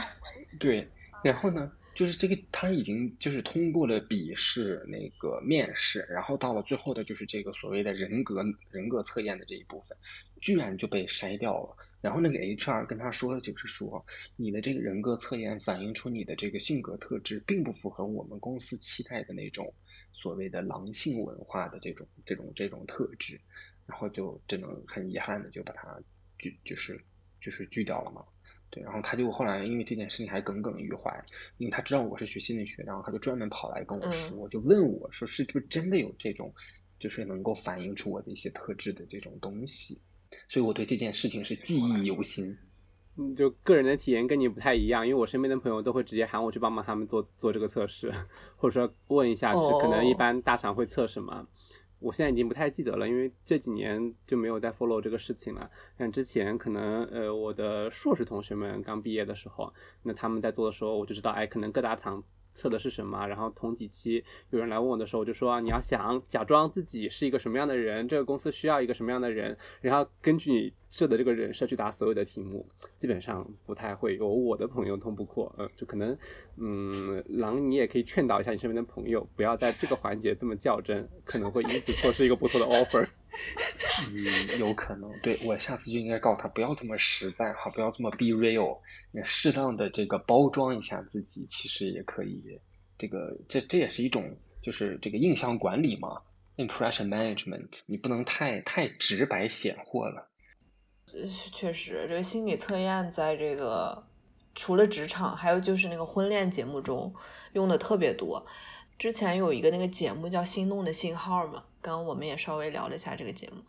[0.61, 0.87] 对，
[1.25, 9.97] 然后呢，就是这个他已经就是通过了笔试那个面试，然后到了最后的就是这个所谓的人格人格测验的这一部分，
[10.43, 11.77] 居然就被筛掉了。
[12.01, 14.05] 然后那个 HR 跟他说的就是说，
[14.37, 19.75] 你的这个人格测验反映出你的这个性格特质，并不符合我们公司期待的那种。
[20.11, 23.39] 所谓的狼性文化的这种这种这种特质，
[23.87, 26.01] 然后就只能很遗憾的就把它
[26.39, 26.99] 拒就是
[27.43, 28.25] 就是拒掉了嘛。
[28.71, 31.25] 对，然后他就后来因为这件事情还耿耿于怀，
[31.59, 36.55] 因为他知道我是学心理学，然后他就专门跑来跟我说，就问我说是不是真的有这种，
[36.99, 40.01] 就是能够反映出我的一些特质的这种东西，
[40.49, 42.57] 所以我对这件事情是记忆犹新。
[43.17, 48.15] 嗯，就个人的体验跟你不太一样，因为我身边的朋友都会直接喊我去帮忙他们做做这个测试，
[48.57, 51.47] 或者说问一下，就是可能一般大厂会测什么。
[51.99, 55.69] 我现在已经不太记得了，因为这几年就没有再 follow 这个事情了。
[55.97, 62.23] 但之前可能呃我的硕士同学们刚毕业的时候，那他们在做的时候，我就知道，哎，可能各大厂。
[62.59, 63.25] 测的是什么？
[63.29, 75.55] 然后同几期有人来问我的时候，我就说你要想假装自己是一个什么样的人，这个公司需要一个什么样的人，然后根据你设的这个人设去答所有的题目，基本上不太会有我的朋友通不过。
[75.59, 76.19] 嗯，就可能，
[76.57, 83.07] 嗯，狼你也可以劝导一下你身边的朋友，不要在这个环节这么较真，可能会因此错失一个不错的 offer。
[84.11, 85.11] 嗯，有可能。
[85.21, 88.79] 对我下次就应该告诉他不要这么实在哈，不要这么 be real，
[89.25, 92.61] 适当的这个包装一下自己，其实也可以。
[92.97, 96.23] 这个这这也是一种就是这个印象管理嘛
[96.57, 100.29] ，impression management，你不能太太直白显货了。
[101.53, 104.05] 确实，这个心理测验在这个
[104.55, 107.15] 除了职场，还有就是那个婚恋节目中
[107.53, 108.45] 用的特别多。
[108.99, 111.65] 之前有一个那个节目叫《心动的信号》嘛。
[111.81, 113.63] 刚刚我们也稍微聊了一下这个节目，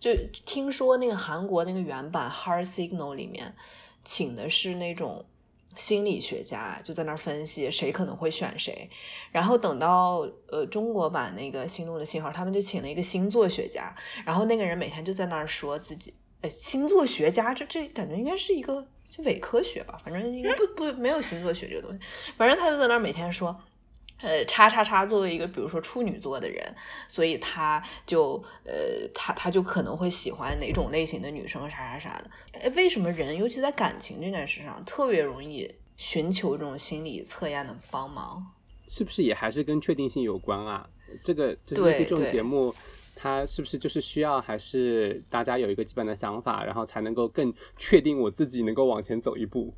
[0.00, 0.10] 就
[0.44, 3.54] 听说那个韩国那个原版《Heart Signal》里面
[4.04, 5.24] 请的是那种
[5.76, 8.90] 心理学家，就在那儿分析谁可能会选谁。
[9.30, 13.94] 然后等到呃中国版那个《心动的信号》，他们就请了一个星座学家，
[14.26, 22.00] 然后那个人每天就在那儿说自己，哎，星座学家这这感觉应该是一个就伪科学吧，反正应该不不没有星座学这个东西，
[22.36, 23.56] 反正他就在那儿每天说。
[24.22, 26.74] 呃，叉叉叉作为一个，比如说处女座的人，
[27.08, 32.70] 所以他就呃，他他就可能会喜欢哪种类型的女生，啥啥啥的。
[32.76, 38.46] 为什么人，尤其在感情这件事上，特别容易寻求这种心理测验的帮忙？
[38.88, 40.88] 是不是也还是跟确定性有关啊？
[41.24, 42.74] 这个就是这种节目，
[43.16, 49.74] 它是不是就是需要还是大家有一个基本的想法，然后才能够更确定我自己能够往前走一步？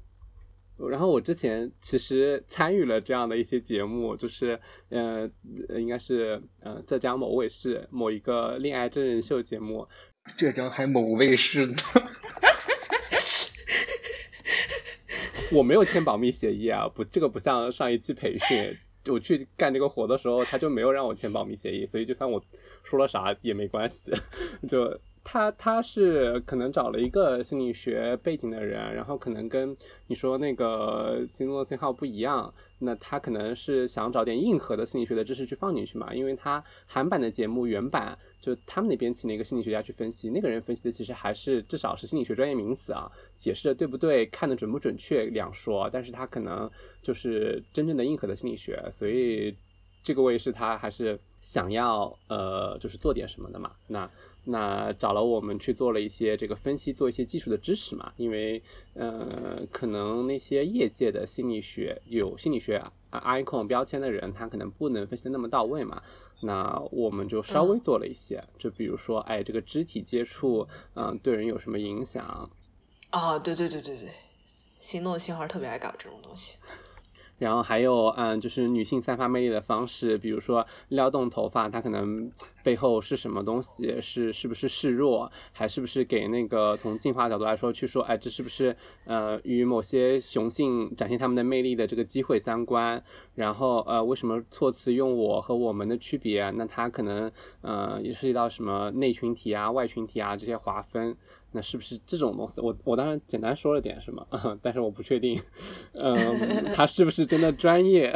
[0.77, 4.59] 然后我之前其实参与了这样的一些节目，就是，
[4.89, 5.31] 呃，
[5.79, 9.87] 应该是，呃，浙江某卫视某一个恋爱真人秀节目。
[10.37, 11.75] 浙江还某卫视呢？
[15.53, 22.43] 我没有签保密协议啊，不，这个不像上一期培训，我去干这个活的时候，他就没有让我签保密协议，所以就算我
[22.83, 24.11] 说了啥也没关系，
[24.69, 25.01] 就。
[25.25, 29.75] 他他是可能找了一个心理学背景的人，然后可能跟
[30.07, 46.71] 你说那个星座信号不一样，那他可能是想找点硬核的心理学的知识去放进去嘛，因为他韩版的节目原版就他们那边请了一个心理学家去分析，那个人分析的其实还是至少是心理学专业名词啊，解释的对不对，看的准不准确两说，但是他可能
[47.03, 49.57] 就是真正的硬核的心理学，所以
[50.03, 54.09] 这个位是他还是想要呃就是做点什么的嘛，那。
[54.45, 62.93] 那找了我们去做了一些这个分析，做一些技术的支持嘛，因为，呃，可能那些业界的心理学有心理学啊
[63.25, 65.99] icon 标签的人，他可能不能分析的那么到位嘛。
[66.41, 72.51] 那我们就稍微做了一些，就比如说，哎，这个肢体接触，嗯，对人有什么影响？
[73.11, 74.11] 啊，对对对对对，
[74.79, 76.57] 心动信号特别爱搞这种东西。
[77.39, 82.31] 然后还有，嗯，就是女性散发魅力的方式，比如说撩动头发，它可能
[82.63, 84.01] 背后是什么东西？
[84.01, 85.31] 是是不是示弱？
[85.53, 93.03] 还是不是给那个从进化角度来说去说，哎，这是不是呃与某些雄性展现他们的魅力的这个机会相关？
[93.35, 96.49] 然后呃，为什么措辞用我和我们的区别？
[96.51, 97.31] 那它可能
[97.63, 101.17] 呃也涉及到什么内群体啊、外群体啊这些划分。
[101.57, 102.61] 那是不是这种东西？
[102.61, 104.27] 我我当然简单说了点什么，
[104.61, 105.41] 但是我不确定，
[105.93, 108.13] 嗯，他是不是真的专业？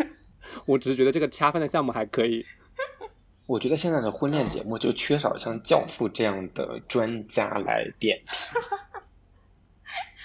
[0.66, 2.44] 我只是觉得这个掐分的项目还可以。
[3.48, 8.60] 我觉得现在的婚恋节目就缺少像《教父》这样的专家来点评。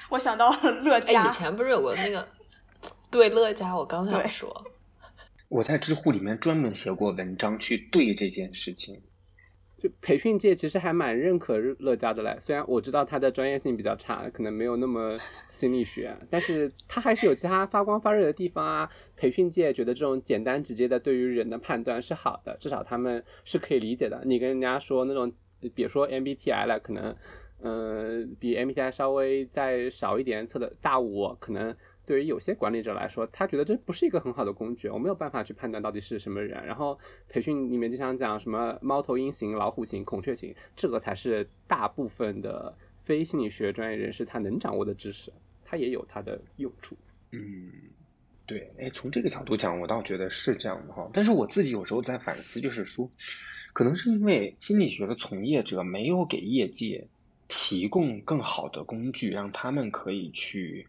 [0.10, 2.28] 我想到了乐嘉，以前不是有过那个
[3.10, 3.74] 对乐嘉？
[3.78, 4.66] 我刚想说，
[5.48, 9.02] 我在知乎里面专门写过文章去对这件事情。
[9.82, 15.18] 就培训界其实还蛮认可乐嘉的嘞，虽然我知道他的专业性比较差，可能没有那么
[15.50, 18.88] 心理学，但是他还是有其他发光发热的地方啊。
[19.18, 24.22] 培训界觉得这种简单直接的对于人的判断是好的，至少他们是可以理解的。
[24.24, 25.34] 你跟人家说那种，
[25.74, 27.16] 别说 MBTI 了，可能，
[27.64, 31.76] 嗯，比 MBTI 稍微再少一点测的大五，可能。
[32.06, 36.66] 对于有些管理者来说，他觉得这不是一个很好的工具，我没有办法去判断到底是什么人。
[36.66, 37.00] 然后
[37.30, 42.76] 培训里面经常讲什么猫头鹰型、老虎型、孔雀型，这个才是大部分的
[43.06, 45.32] 非心理学专业人士他能掌握的知识，
[45.64, 46.98] 它也有它的用处。
[47.32, 47.72] 嗯，
[48.46, 51.10] 对，哎，从这个角度讲，我倒觉得是这样的哈。
[51.14, 53.10] 但是我自己有时候在反思，就是说，
[53.74, 57.08] 可能是因为心理学的从业者没有给业界
[57.48, 60.88] 提供更好的工具，让他们可以去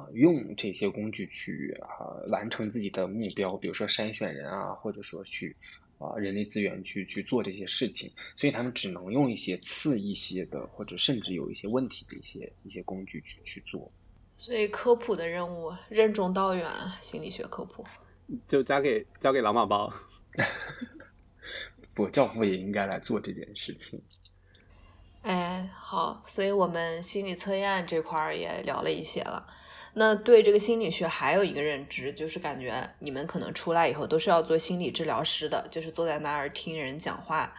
[0.00, 5.56] 啊用这些工具去啊完成自己的目标，比如说筛选人啊，或者说去。
[6.00, 13.92] 啊，人力资源去去做这些事情，所以他们只能用一些次一些的，或者甚至有一些问题的一些一些工具去去做。
[14.38, 16.66] 所以科普的任务任重道远，
[17.02, 17.84] 心理学科普
[18.48, 19.92] 就交给交给老马包。
[21.92, 24.00] 不，教父也应该来做这件事情。
[25.20, 29.46] 哎，好，所以我们心理测验这块儿也聊了一些了。
[29.94, 37.52] 那对这个心理学还有一个认知，就是感觉你们可能出来以后都是要做心理治疗师的，就是坐在那儿听人讲话。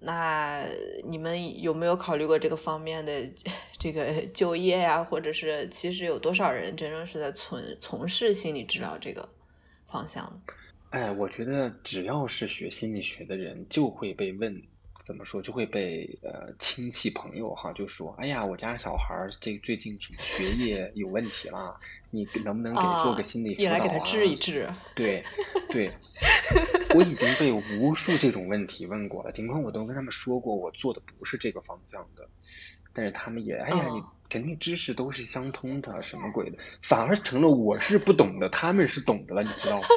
[0.00, 0.64] 那
[1.04, 3.28] 你们有没有考虑过这个方面的
[3.78, 5.02] 这个就业呀？
[5.02, 9.28] 或者是其实有多少人真正是在从从事心理治疗这个
[9.86, 10.40] 方向？
[10.90, 14.62] 哎，我觉得只要是学心理学的人，就会被问。
[15.08, 21.74] 怎么说就会被呃亲戚朋友哈就说，哎呀，我家小孩儿这最近学业有问题啦，
[22.10, 23.72] 你能不能给做个心理辅导啊？
[23.72, 24.68] 来给他治一治。
[24.94, 25.24] 对
[25.72, 25.90] 对，
[26.94, 32.28] 我已经被无数这种问题问过了，尽管我都跟他们说过，我做的不是这个方向的，
[32.92, 39.88] 但是他们也，哎呀，你肯定知识都是相通的，什么鬼的，反而成了我是不懂的，他们是懂的了，你知道吗？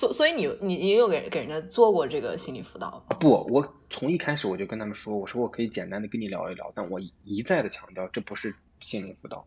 [0.00, 3.16] 所所以你你你有给给人家做过这个心理辅导吗？
[3.20, 9.46] 不，我从一开始我就跟他们说，我说我可以简单的跟你聊一聊，但我一再的强调这不是心理辅导。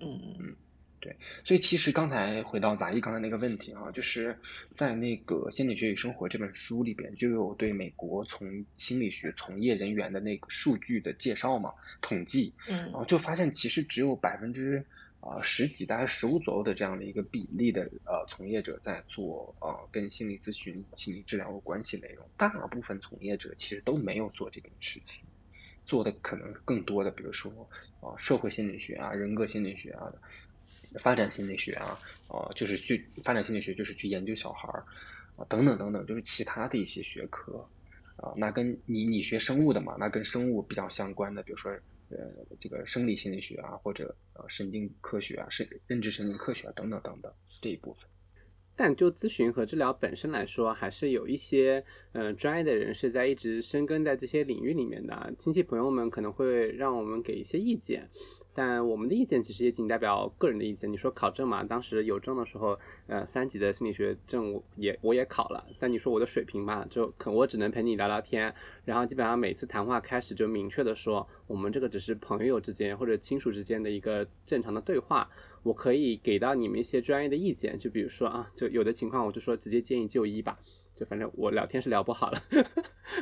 [0.00, 0.56] 嗯嗯嗯，
[1.00, 1.16] 对。
[1.44, 4.38] 所以其实刚才回到杂艺刚才那个问题啊，就是
[4.74, 14.86] 在那个《心理学与生活》这本书里边就有对美国从心理学从业人员的那个数据的介绍嘛，统计，嗯，然后就发现其实只有百分之。
[15.28, 25.24] 啊，十几大概十五左右的这样的一个比例的呃从业者在做呃跟心理咨询、心理治疗有关系内容，大部分从业者其实都没有做这件事情，
[25.84, 27.50] 做的可能更多的，比如说
[28.00, 30.12] 啊社会心理学啊、人格心理学啊、
[31.00, 31.98] 发展心理学啊，
[32.28, 34.84] 啊就是去发展心理学就是去研究小孩儿
[35.34, 37.68] 啊等等等等，就是其他的一些学科
[38.16, 41.76] 啊，那跟你你学生物的嘛，那跟生物比较相关的，比如说。
[42.10, 48.08] 呃，这个生理心理学啊，或者呃神经科学啊，是认知神经科学啊，等等等等这一部分。
[48.78, 51.82] 但就咨询和治疗本身来说，还是有一些
[52.12, 55.34] 呃专业的人士在一直深耕在这些领域里面的。
[55.38, 58.10] 亲戚朋友们可能会让我们给一些意见。
[58.56, 60.90] 但我们的意见其实也仅代表个人的意见。
[60.90, 65.64] 你说考证嘛，当时有证的时候，呃，三级的心理学证我也我也考了。
[65.78, 68.54] 但你说我的水平嘛，就可我只能陪你聊聊天，
[68.86, 75.28] 然后基本上每次谈话开始就明确的说，我们这个只是朋友之间或者亲属之间的一个正常的对话。
[75.62, 80.58] 我可以给到你们一些专业的意见，就比如说啊，就有的情况我就说直接建议就医吧。
[80.96, 82.42] 就反正我聊天是聊不好了，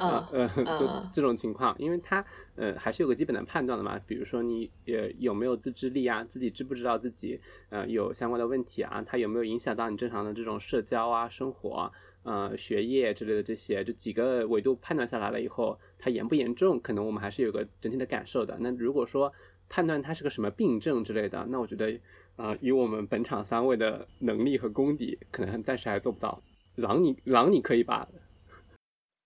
[0.00, 18.56] 呃呃，就这种情况，因为他呃还是有个基本的判断的嘛，比如说你呃有没有自制力啊，自己知不知道自己呃有相关的问题啊，他有没有影响到你正常的这种社交啊、生活、呃学业之类的这些，就几个维度判断下来了以后，它严不严重，可能我们还是有个整体的感受的。
[18.60, 19.32] 那如果说
[19.68, 21.98] 判断它是个什么病症之类的，那我觉得
[22.36, 26.40] 啊，以我们本场三位的能力和功底，可能暂时还做不到。
[26.76, 28.08] 狼你狼你可以吧？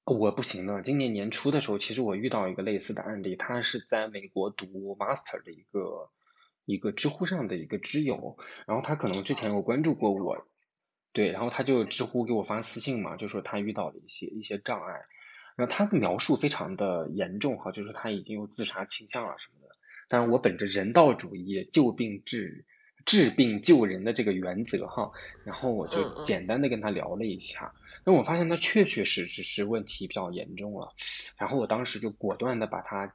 [0.05, 0.83] 我不行的。
[0.83, 6.11] 今年年初的时候，其实我遇到一个类似的案例，他是在美国读 master 的一个
[6.67, 8.37] 一个知乎上的一个知友，
[8.67, 10.47] 然后他可能之前有关注过我，
[11.13, 15.07] 对，然后他就知乎给我发私信嘛，就说他遇到了一些一些障碍，
[15.57, 19.75] 然后他的描述非常的严重哈，就是他已经有自杀倾向了什么的。
[20.09, 22.67] 但是我本着人道主义救病治。
[23.09, 25.11] 治病救人的这个原则哈，
[25.43, 27.73] 然后我就简单的跟他聊了一下，
[28.05, 30.93] 那我发现他确确实实是问题比较严重了，
[31.39, 33.15] 然后我当时就果断的把他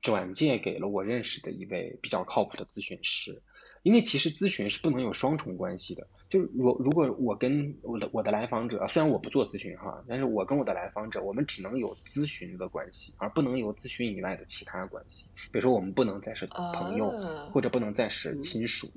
[0.00, 3.42] 转介给了我认识的一位比较靠谱的咨询师，
[3.82, 17.10] 因为其实咨询是不能有双重关系的，就是如如果我跟我的我的来访者，虽然我不做咨询哈，但是我跟我的来访者，我们只能有咨询的关系，而不能有咨询以外的其他关系，比如说我们不能再是朋友，
[17.50, 18.88] 或者不能再是亲属。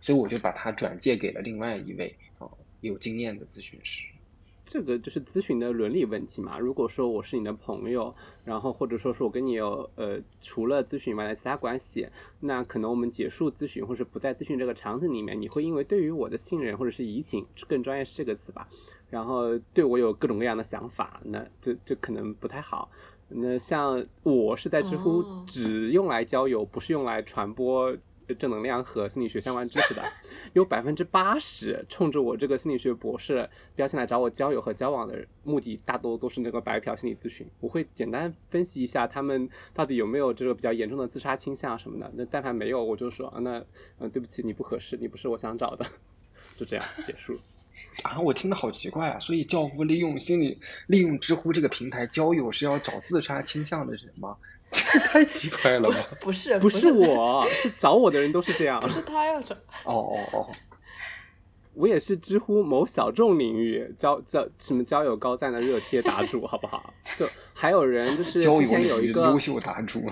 [0.00, 2.48] 所以我就把它转借给了另外一位啊
[2.80, 4.12] 有经验的咨询师。
[4.68, 6.58] 这个就是咨询的伦理问题嘛。
[6.58, 8.12] 如果说我是你的朋友，
[8.44, 12.08] 然后或者说是我跟你有呃除了咨询以外的其他关系，
[12.40, 18.68] 那可能我们结束咨询或者不在咨询这个场景里面，你会因为对于我的信任或者是移情，更专业是这个词吧，
[19.08, 22.90] 然后对我有各种各样的想法，那这这可能不太好。
[23.28, 27.96] 那像我是在知乎哦只用来交友，不是用来传播
[28.34, 30.02] 正能量和心理学相关知识的，
[30.52, 37.46] 有百分之八十冲着我这个心理学博士标签来找我交友和交往的目的，大多都是那个白嫖心理咨询。
[37.60, 42.10] 我会简单分析一下他们到底有没有这个比较严重的自杀倾向什么的。
[42.14, 43.64] 那但凡没有，我就说啊，那
[43.98, 45.86] 嗯、对不起，你不合适，你不是我想找的，
[46.56, 47.38] 就这样结束。
[48.02, 49.18] 啊，我听的好奇怪啊！
[49.20, 54.36] 所以教父利用心理利用知乎这个平台交友是要找自杀倾向的人吗？
[54.70, 55.96] 这 太奇怪了吧！
[56.20, 58.88] 不是不是是我，是找我的人都是这样不。
[58.88, 59.54] 是他要找，
[59.84, 60.50] 哦哦哦，
[61.74, 66.92] 我也是知乎某小众领域交交什么交友高赞的热帖答主，好不好？
[67.18, 70.10] 就还有人就是之交友领域前有一个优秀答主，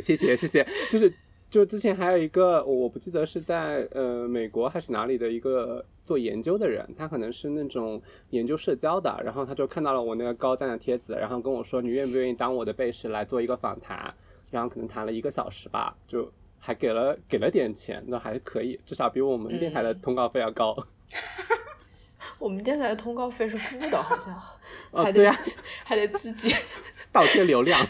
[0.00, 1.12] 谢谢谢谢，就是
[1.56, 14.12] 就之前还有一个我不记得是在呃美国还是哪里的一个做研究的人，他可能是那种研究社交的，然后他就看到了我那个高赞的帖子，然后跟我说你愿不愿意当我的背试来做一个访谈，
[14.50, 20.76] 然后可能谈了一个小时吧，就还给了给了点钱，那还可以，至少比我们电台的嗯通告费要高。
[22.38, 24.34] 我们电台的通告费是付的，好像
[24.92, 25.34] 哦还得、对啊
[25.86, 26.54] 还得自己。
[27.10, 27.80] 倒贴流量。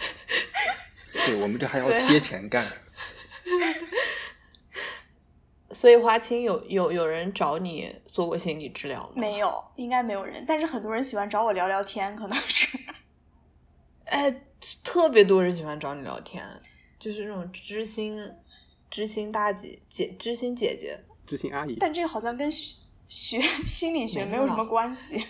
[1.26, 2.64] 对我们这还要贴钱干。
[5.70, 9.12] 所以花青有有有人找你做过心理治疗吗？
[9.16, 12.78] 没有，应该没有人，但是很多人喜欢找我聊聊天，可能是。
[14.04, 14.42] 哎，
[14.84, 16.44] 特别多人喜欢找你聊天，
[16.98, 18.30] 就是那种知心
[18.88, 20.98] 知心大姐姐知心姐姐。
[21.26, 22.76] 知心阿姨，但这个好像跟学
[23.08, 25.20] 学心理学没没有什么关系，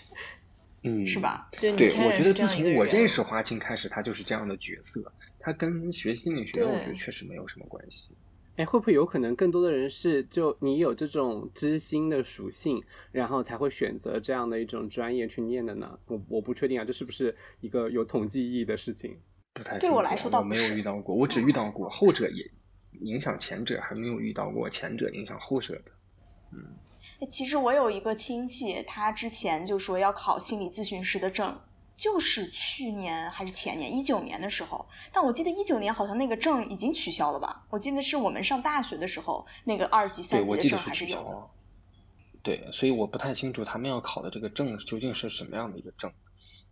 [0.82, 1.18] 嗯，是？
[1.18, 1.48] 吧？
[1.58, 5.10] 对，我觉得自样一个人从我认识花青开始，他就是这样的角色。
[5.46, 8.16] 他跟学心理学，我觉得确实没有什么关系。
[8.56, 12.82] 哎，会不会有可能更多的人是就你有这种知心的属性，
[13.12, 15.96] 然后才会选择这样的一种专业去念的呢？
[16.06, 19.16] 我我不确定啊，这是不是一个有统计意义的事情？
[19.54, 22.50] 不太对我来说我没有遇到过，我只遇到过后者也
[23.02, 25.92] 影响前者，还没有遇到过前者影响后者的。
[26.52, 26.74] 嗯
[27.30, 31.56] 其实我有一个亲戚，他之前就说要考心理咨询师的证，
[31.96, 37.64] 就是去年还是前年一九年的时候，但我记得一九年好像那个证已经取消了吧？
[37.70, 41.50] 我记得是我们上大学的时候，那个二级、三级我的证还记得是有。
[42.42, 46.12] 对，所以我不太清楚他们要考的这个证究竟是什么样的一个证。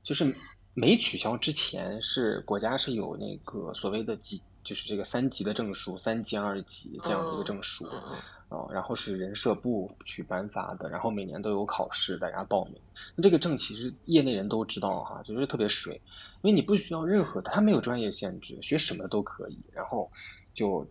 [0.03, 0.37] 就是
[0.75, 7.87] 没取消之前，是国家是有那个所谓的级，就是这个三级的证书，三级、二级这样的一个证书。
[7.87, 8.19] 嗯嗯
[8.49, 12.75] 哦，然后是人社部去颁发的，然后每年都有考试，大家报名。
[13.17, 16.01] 那这个证其实业内人都知道哈，就是特别水，
[16.43, 20.11] 因为你不需要任何的，它没有专业限制，学什么都可以，然后
[20.53, 20.87] 就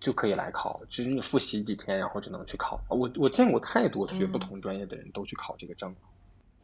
[0.00, 2.80] 就可以来考，只是你复习几天，然后就能去考。
[2.88, 5.96] 我我见过太多学不嗯同专业的人都去考这个证了。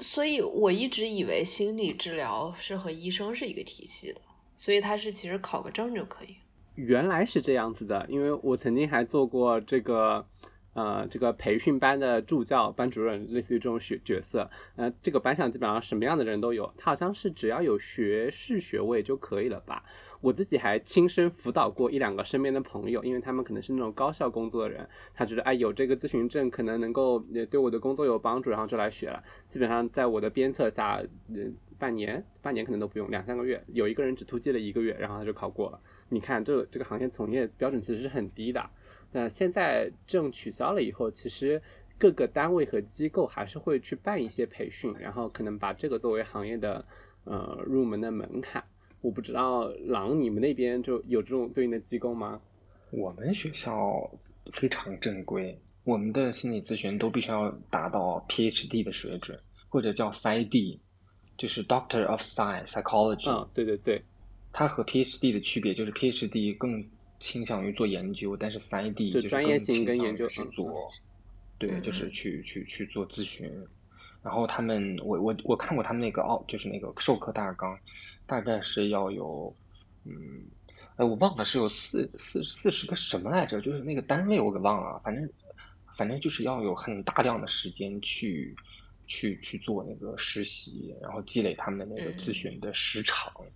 [0.01, 4.21] 所以我一直以为心理治疗是和医生是一个体系的，
[4.59, 6.37] 所以他是其实考个证就可以。
[6.75, 10.27] 原来是这样子的，因为我曾经还做过这个，
[10.75, 14.51] 呃，这个培训班的助教、班主任，类似于这种角角色。
[14.77, 19.85] 呃，这个班上基本上什么样的人都有，他好像是只要有学士学位就可以了吧？
[20.21, 29.23] 我自己还亲身辅导过一两个身边的朋友，因为他们可能是那种高校工作的人，他觉得哎有这个咨询证可能能够也对我的工作有帮助，然后就来学了。
[29.47, 30.97] 基本上在我的鞭策下，
[31.29, 31.45] 呃，
[31.79, 35.79] 半年半年可能都不用，两三个月，有一个人只突击了一个月，然后他就考过了。
[36.09, 38.71] 你看，这个这个行业从业标准其实是很低的。
[39.13, 41.63] 那现在证取消了以后，其实
[41.99, 46.85] 各个单位和机构还是会去办一些培训，然后可能把这个作为行业的
[47.25, 48.65] 呃入门的门槛。
[49.01, 52.41] 我不知道狼你们那边就有这种对应的机构吗？
[52.91, 54.11] 我们学校
[54.53, 59.39] 非常正规，我们的心理咨询都必须要达到 PhD 的水准，
[59.69, 60.79] 或者叫 PsyD，
[61.37, 63.31] 就是 Doctor of Psy Psychology。
[63.31, 64.03] 嗯，对对对，
[64.57, 66.89] 它和 PhD 的区别就是 PhD 更
[67.19, 70.93] 倾向于做研究，但是 PsyD 就就是专业性更倾向于跟研究嗯去做，
[71.59, 73.51] 对，嗯就是去去去做咨询。
[74.23, 77.77] 然后他们，我我我看过他们那个哦，就是那个授课大纲，
[78.27, 79.53] 大概是要有，
[80.05, 80.45] 嗯，
[80.95, 85.29] 哎，我忘了是有四四四十个什么来着，就是那个单位我给忘了，反正
[85.99, 88.55] 反正就是要有很大量的时间去
[89.09, 93.33] 去去做那个实习，然后积累他们的那个咨嗯询的时长。
[93.37, 93.47] 呃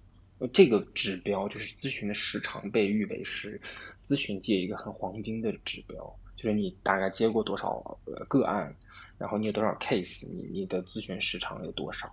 [0.53, 3.61] 这个指标就是咨询的时长，被誉为是
[4.03, 8.75] 咨询界一个很黄金的指标，就是你大概接过多少个案，
[9.19, 12.09] 然后你有多少 case，你你的咨询时长有多少？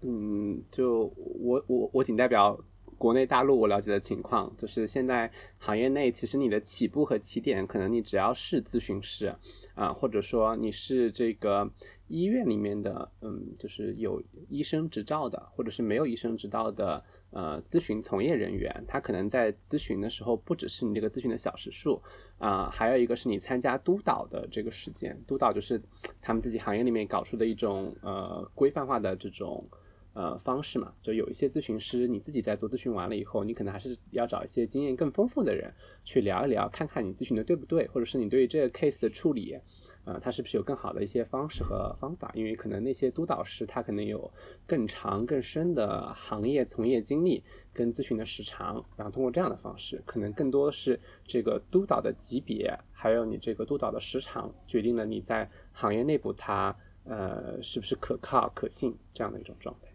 [0.00, 2.58] 嗯，就我我我仅代表
[2.98, 9.34] 国内大陆我了解的情况，就是现在行业内其实你的起步和起点，可能你只要是咨询师
[9.74, 11.70] 啊、或者说你是这个
[12.08, 17.02] 医院里面的，嗯，就是有医生执照的，或者是没有医生执照的
[17.32, 22.00] 呃咨询从业人员，他可能在咨询的时候不只是你这个咨询的小时数
[22.38, 25.16] 啊、还有一个是你参加督导的这个时间。
[25.26, 25.80] 督导就是
[26.20, 29.64] 他们自己行业里面搞出的一种呃规范化的这种
[30.12, 30.92] 呃方式嘛。
[31.02, 35.72] 就有一些咨询师，你自己在做咨询完了以后，你可能还是要找一些经验更丰富的人
[36.04, 39.56] 去聊一聊，看看你咨询的对不对，或者是你对这个 case 的处理。
[40.04, 42.32] 呃，他是不是有更好的一些方式和方法？
[42.34, 44.28] 因为可能那些督导师他可能有
[44.66, 47.42] 更长更深的行业从业经历
[47.72, 59.91] 跟咨询的时长，然后通过这样的方式，可能更多的是这个督导的级别，还有你这个督导的时长，决定了你在行业内部他呃是不是可靠可信这样的一种状态。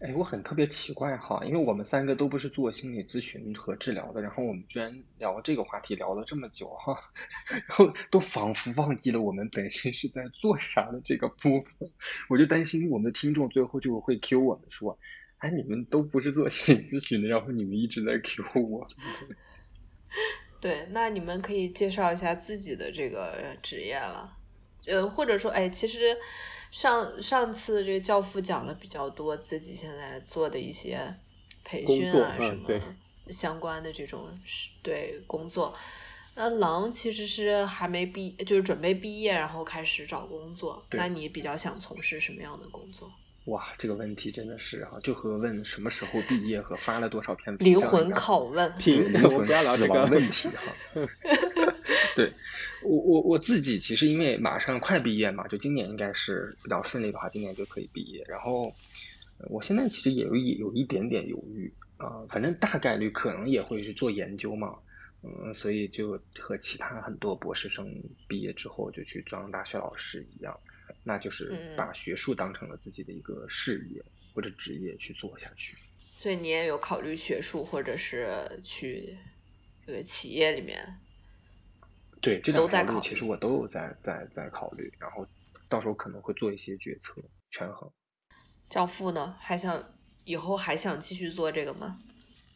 [0.00, 6.98] 哎，我很特别奇怪哈，因为我们三个都不是做心理咨询和治疗的，然后我们居然聊这个话题聊了这么久哈，
[7.66, 11.90] 然后都仿佛忘记了我们本身是在做啥的这个部分，
[12.28, 14.98] 我就担心我们的听众最后就会 Q 我们说，
[15.38, 18.86] 哎，你们都不是做心理咨询的，然后你们一直在 Q 我。
[20.60, 24.36] 对，那你们可以介绍一下自己的这个职业了，
[24.86, 26.14] 呃，或者说，哎，其实
[26.70, 31.14] 上上次这个教父讲了比较多自己现在做的一些
[31.64, 32.68] 培训啊什么
[33.30, 35.74] 相关的这种是对工作。
[36.34, 40.84] 那狼其实是还没毕，就是准备毕业，然后开始找工作。
[40.90, 43.10] 那你比较想从事什么样的工作？
[43.46, 48.72] 哇，这个问题真的是啊，就和问什么时候毕业和发了多少篇灵魂拷问。
[48.78, 50.62] 对灵魂不要聊这个死亡问题哈。
[52.16, 52.32] 对
[52.82, 58.24] 我我我自己其实因为马上快毕业嘛，就今年应该是比较顺利的话，今年就可以毕业。
[58.26, 58.74] 然后
[59.38, 64.74] 呃我现在其实也有一有一点点犹豫啊、反正大概率可能也会去做研究嘛。
[65.44, 67.92] 嗯，所以就和其他很多博士生
[68.28, 70.56] 毕业之后就去当大学老师一样，
[71.02, 74.00] 那就是嗯把学术当成了自己的一个事业
[74.32, 75.76] 或者职业去做下去。
[76.16, 79.18] 所以你也有考虑学术，或者是去
[79.84, 80.98] 这个企业里面。
[82.20, 85.26] 对，这都两条路在考虑其实我都有在在在考虑，然后
[85.68, 87.90] 到时候可能会做一些决策权衡。
[88.70, 89.82] 教父呢，还想
[90.24, 91.98] 以后还想继续做这个吗？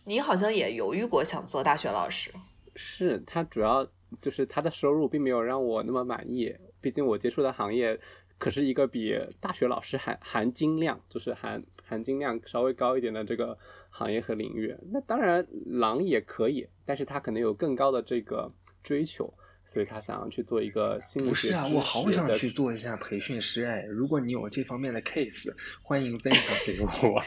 [0.04, 2.32] 你好像也犹豫过想做大学老师。
[2.74, 3.88] 是他主要
[4.20, 8.00] 就是他的收入并没有让我那么满意，毕竟我接触的行业
[8.38, 13.58] 可是一个比大学老师含含金量，就是含含金量稍微高一点的这个
[13.90, 14.74] 行业和领域。
[14.90, 18.50] 那当然狼也可以，但是他可能有更高的这个
[18.82, 19.34] 追求，
[19.66, 23.84] 所以他想要去做一个心理不是啊，我好想去做一下培训师哎！
[23.84, 27.22] 如果你有这方面的 case，欢迎分享给我，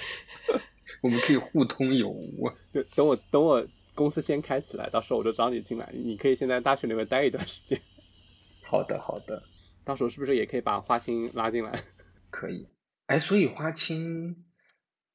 [1.02, 2.52] 我们可以互通有无。
[2.74, 3.66] 就等我等我
[3.96, 7.82] 公司先开起来，到时候我就找你进来，你可以先在大学里面待一段时间，
[8.64, 9.44] 好的，好的，
[9.86, 11.84] 到时候是不是也可以把花青拉进来？
[12.32, 12.68] 可以。
[13.06, 14.46] 哎，所以花青，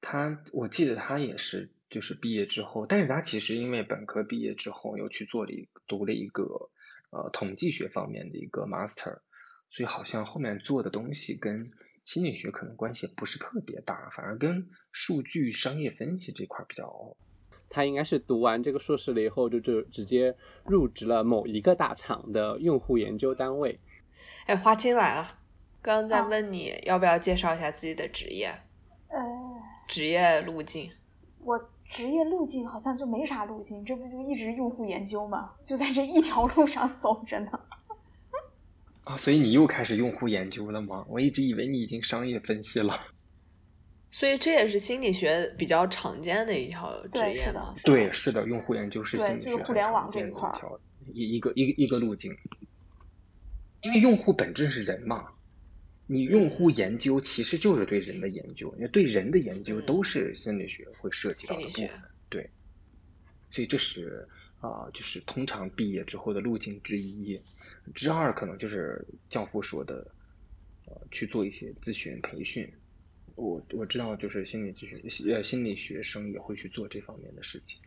[0.01, 6.71] 他我记得他也是，就是毕业之后，但是他其实因为本科毕业之后又去做了一读了一个
[7.11, 9.21] 呃统计学方面的一个 master，
[9.71, 11.73] 所以好像后面做的东西跟
[12.05, 17.17] 心理学可能关系不是特别大，反而跟数据商业分析这块比较
[17.71, 23.79] 他应该是读完这个硕士了以后，就就直接入职了某一个大厂的用户研究单位。
[24.47, 25.39] 哎，花青来了，
[25.83, 28.49] 刚刚在啊问你要不要介绍一下自己的职业、
[29.09, 29.21] 呃，
[29.87, 30.91] 职业路径。
[31.41, 35.53] 我职业路径好像就没啥路径，这不就一直用户研究吗？
[35.65, 37.61] 就在这一条路上走着呢。
[39.05, 41.05] 啊，所以你又开始用户研究了吗？
[41.09, 42.95] 我一直以为你已经商业分析了。
[44.11, 47.75] 所以这也是心理学比较常见的一条职对是的。
[47.85, 50.53] 对，是的，用户研究是对心理学就是互联网常见的这一块
[51.13, 52.35] 一一个一个一个路径，
[53.83, 55.29] 因为用户本质是人嘛，
[56.07, 61.91] 你用户研究其实就是对人的研究，因为对人的研究都是心理学会涉及到的部分，
[62.31, 62.51] 对，
[63.51, 64.27] 所以这是
[64.61, 67.41] 啊、就是通常毕业之后的路径之一，
[67.95, 70.11] 之二可能就是教父说的，
[70.87, 72.69] 呃，去做一些咨询培训。
[73.39, 75.01] 我我知道，就是心理咨询
[75.33, 77.81] 呃心理学生也会去做这方面的事情。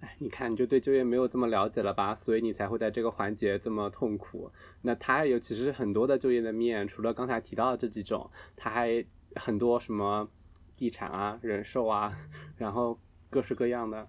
[0.00, 2.14] 哎，你看，你就对就业没有这么了解了吧？
[2.14, 4.50] 所以你才会在这个环节这么痛苦。
[4.82, 9.04] 那他有其实很多的就业的面，除了刚才提到的这几种，他还
[9.36, 10.28] 很多什么
[10.76, 12.18] 地产啊、人寿啊，
[12.58, 12.98] 然后
[13.30, 14.06] 各式各样的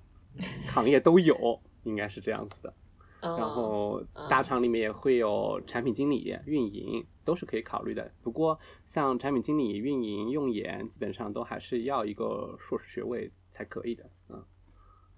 [0.67, 2.73] 行业都有，应该是这样子的。
[3.21, 8.11] 嗯，然后嗯大厂里面也会有产品经理、运营，都是可以考虑的。
[8.21, 8.59] 不过
[8.97, 14.09] 像产品经理、运营、用研，基本上都还是要一个硕士学位才可以的。
[14.27, 14.43] 嗯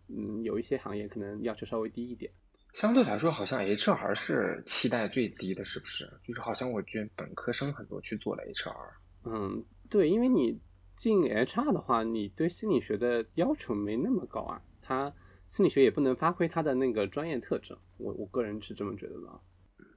[0.09, 2.30] 嗯，有一些行业可能要求稍微低一点。
[2.73, 6.11] 相对来说，好像 HR 是期待最低的，是不是？
[6.27, 8.95] 就是好像我觉得本科生很多去做了 HR。
[9.23, 10.59] 嗯，对，因为你
[10.97, 15.13] 进 HR 的话，你对心理学的要求没那么高啊，他
[15.51, 19.39] 心理学也不能发挥他的那个专业特征，我我个人是这么觉得的。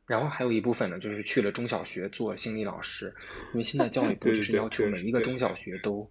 [0.07, 3.15] 然后还有一部分呢，就是去了中小学做心理老师，
[3.53, 6.11] 因为现在教育部就是要求每一个中小学都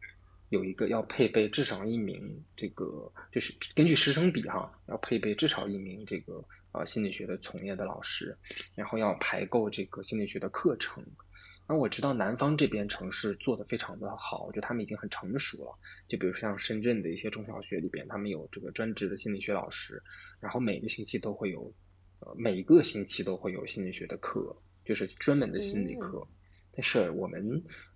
[0.49, 8.37] 有一个要配备至少一名这个，就是根据师生比哈，要配备至少一名这个呃心理学的从业的老师，
[8.75, 11.05] 然后要排够这个心理学的课程。
[11.67, 15.77] 那我知道南方这边城市做的非常的好，我觉得他们已经很成熟了。
[16.07, 20.01] 就比如像深圳的一些中小学里边，他们有这个专职的心理学老师，
[20.39, 21.73] 然后每个星期都会有。
[22.21, 24.55] 呃，每个星期都会有心理学的课，
[24.85, 26.27] 就是专门的心理课。
[26.73, 27.43] 但是我们，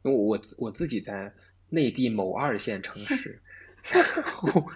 [0.04, 1.34] 因为我我自己在
[1.70, 3.42] 内地某二线城市，
[3.86, 4.68] 然后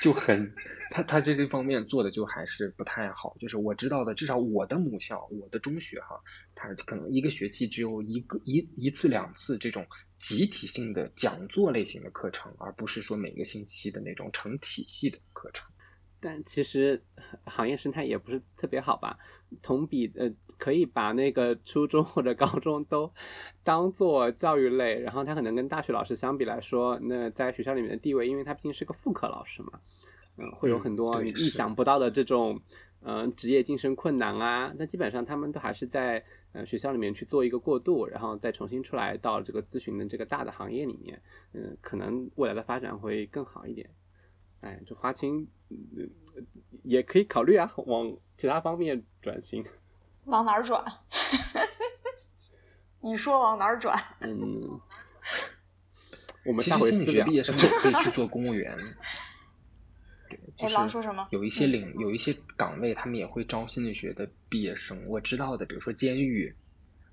[0.00, 0.54] 就很，
[0.90, 3.36] 他他这个方面做的就还是不太好。
[3.38, 6.22] 就是我知道的，至少我的母校，我的中学哈，
[6.54, 9.86] 它可能一个学期只有一个一一次两次这种
[10.18, 15.70] 集体性的讲座类型的课程，而不是说每个星期的那种成体系的课程。
[16.24, 17.02] 但其实
[17.44, 19.18] 行业生态也不是特别好吧？
[19.60, 23.12] 同比呃，可以把那个初中或者高中都
[23.62, 29.78] 当做教育类，然后他可能跟大学老师相比来说，那在学校里面的地位，因为他毕竟是个副科老师嘛，
[30.38, 32.58] 嗯，会有很多你意想不到的这种
[33.02, 34.72] 嗯职业晋升困难啊。
[34.78, 41.20] 那基本上他们都还是在呃学校里面去做一个过渡，然后再重新出来到这个咨询的这个大的行业里面，
[41.52, 43.90] 嗯，可能未来的发展会更好一点。
[44.64, 45.46] 哎，这华清
[46.82, 49.62] 也可以考虑啊，往其他方面转型。
[50.24, 50.82] 往哪儿转？
[53.00, 54.02] 你说往哪儿转？
[54.20, 54.80] 嗯，
[56.46, 58.74] 我们其实心理学毕业生也 可以去做公务员。
[60.56, 61.28] 哎，狼说什么？
[61.30, 65.04] 有一些领，有一些岗位，他们也会招心理学的毕业生。
[65.08, 66.56] 我知道的，比如说监狱。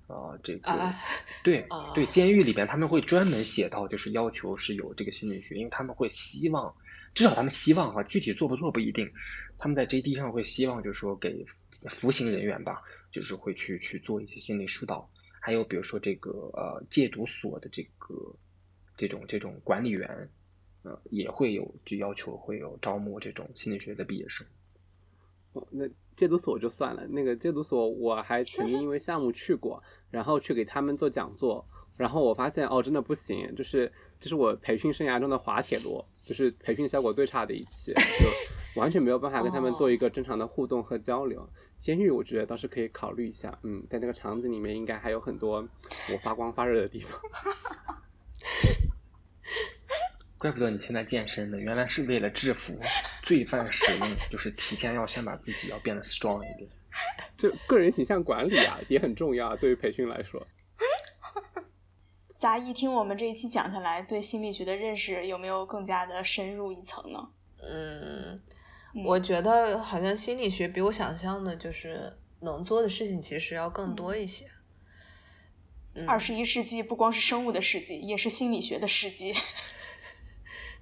[0.06, 0.94] 啊，这个
[1.42, 6.74] 对对，监狱里边他们会专门写到，就是要求是有这个心理学，因为他们会希望，
[7.14, 9.10] 至少他们希望哈，具体做不做不一定。
[9.58, 11.46] 他们在 JD 上会希望，就是说给
[11.88, 15.08] 服刑人员吧，就是会去去做一些心理疏导。
[15.40, 18.36] 还有比如说这个呃戒毒所的这个
[18.96, 20.28] 这种这种管理员，
[20.82, 24.46] 呃也会有就要求会有招募这种心理学的毕业生。
[25.52, 29.82] 哦，那戒毒所就算了，那个戒毒所我还曾经因为项目去过。
[30.12, 33.90] 然后去给他们做讲座，然后我发现哦，真的不行，就是
[34.20, 38.28] 这是我培训生涯中的滑铁卢，就是培训效果最差的一期，就
[38.78, 41.48] 完全没有办法跟他们做一个正常的互动和交流。
[41.78, 45.66] 监狱我觉得倒是可以考虑一下，嗯，在那个场子里面应该还有很多
[46.12, 47.18] 我发光发热的地方。
[50.42, 52.76] 怪不得你现在健身呢，原来是为了制服
[53.22, 56.68] 罪犯使用，就是提前要先把自己要变得 strong 一点。
[57.38, 60.44] 就个人形象管理啊，也很重要，对于培训来说。
[62.40, 67.28] 杂一听我们这一期讲下来，对心理学的认识有没有更加的深入一层呢？
[67.62, 68.42] 嗯，
[69.04, 74.50] 我觉得好像心理学比我想象的，就是能做的事情其实要更多一些。
[76.04, 79.32] 二十一世纪不光是生物的世纪，也是心理学的世纪。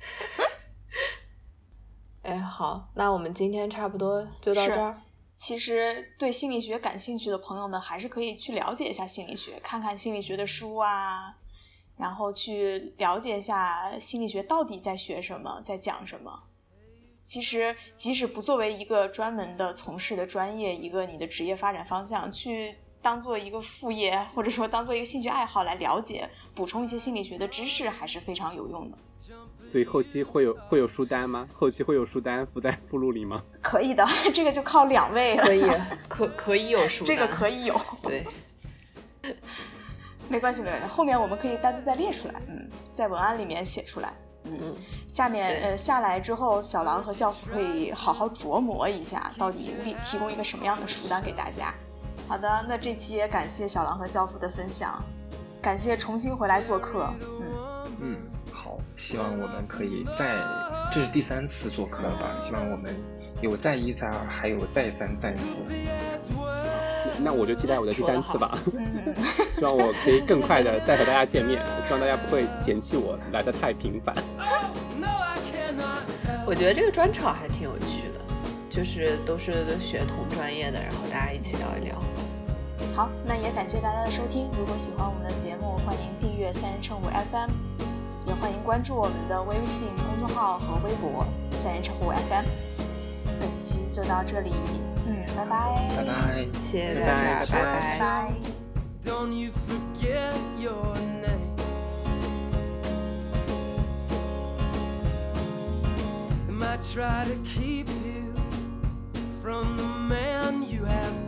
[2.22, 5.00] 哎，好，那我们今天差不多就到这儿。
[5.36, 11.34] 其实对心理学感兴趣的朋友们，还是可以去了解一下心理学，看看心理学的书啊，
[11.96, 16.42] 然后去了解一下心理学到底在学什么，在讲什么。
[17.24, 28.98] 其实，即使不作为一个专门的从事的专业，一个你的职业发展方向，去当做一个副业，或者说当做一个兴趣爱好来了解、补充一些心理学的知识，还是非常有用的。
[29.70, 31.48] 所以后期会有会有书单吗？
[31.54, 33.42] 后期会有书单附在附录里吗？
[33.62, 34.04] 可以的，
[34.34, 35.44] 这个就靠两位了。
[35.46, 35.70] 可以，
[36.08, 37.80] 可可以有书单，这个可以有。
[38.02, 38.26] 对，
[40.28, 44.12] 没关系，没关系，后面我们可以单独再列出来，嗯，在文案里面写出来。
[44.44, 44.74] 嗯嗯，
[45.06, 51.72] 下面呃下来之后，小狼和教父可以好好琢磨一下，到底提提供一个什么样的书单给大家。
[52.26, 55.00] 好的，那这期也感谢小狼和教父的分享，
[55.60, 57.12] 感谢重新回来做客。
[59.00, 60.36] 希望我们可以再，
[60.92, 62.36] 这是第三次做客了吧？
[62.44, 62.94] 希望我们
[63.40, 65.62] 有再一再二，还有再三再四。
[67.18, 68.58] 那我就期待我的第三次吧。
[69.56, 71.64] 希望我可以更快的再和大家见面。
[71.86, 74.14] 希望大家不会嫌弃我来的太频繁。
[76.46, 78.20] 我觉得这个专场还挺有趣的，
[78.68, 81.96] 就是都是学同专业的，然后大家一起聊一聊。
[82.94, 84.50] 好，那也感谢大家的收听。
[84.58, 87.69] 如果喜欢我们的节目，欢迎订阅三人成五 FM。
[88.30, 91.26] 也欢迎关注我们的微信公众号和微博
[91.60, 92.44] 三人成虎 fm
[93.40, 94.52] 本期就到这里
[95.04, 98.32] 嗯拜拜拜拜谢谢大家拜拜
[99.04, 101.56] dont you forget your name
[106.62, 107.88] i try to keep
[109.42, 111.19] from the man you have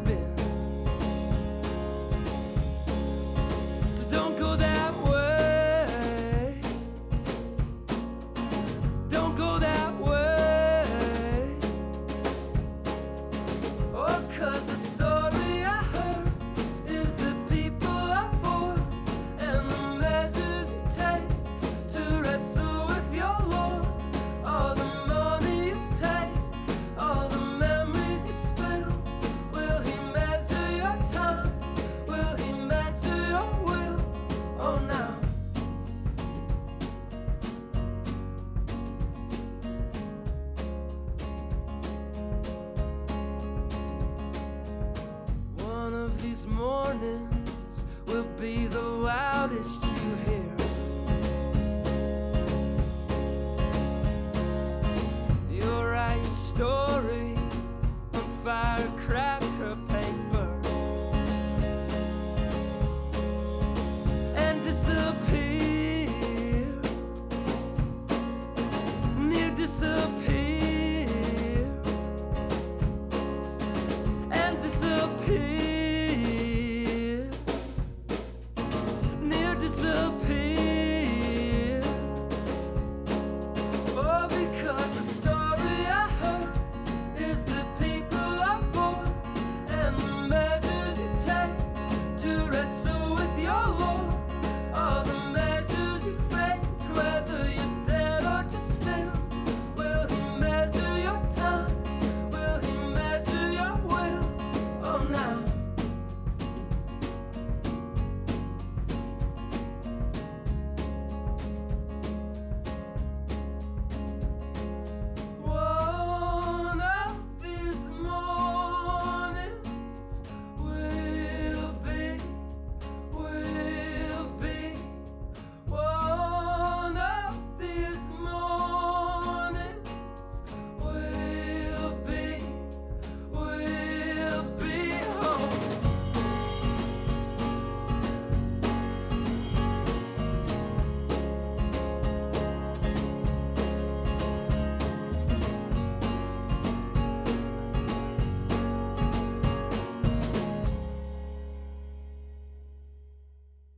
[46.92, 49.91] mornings will be the wildest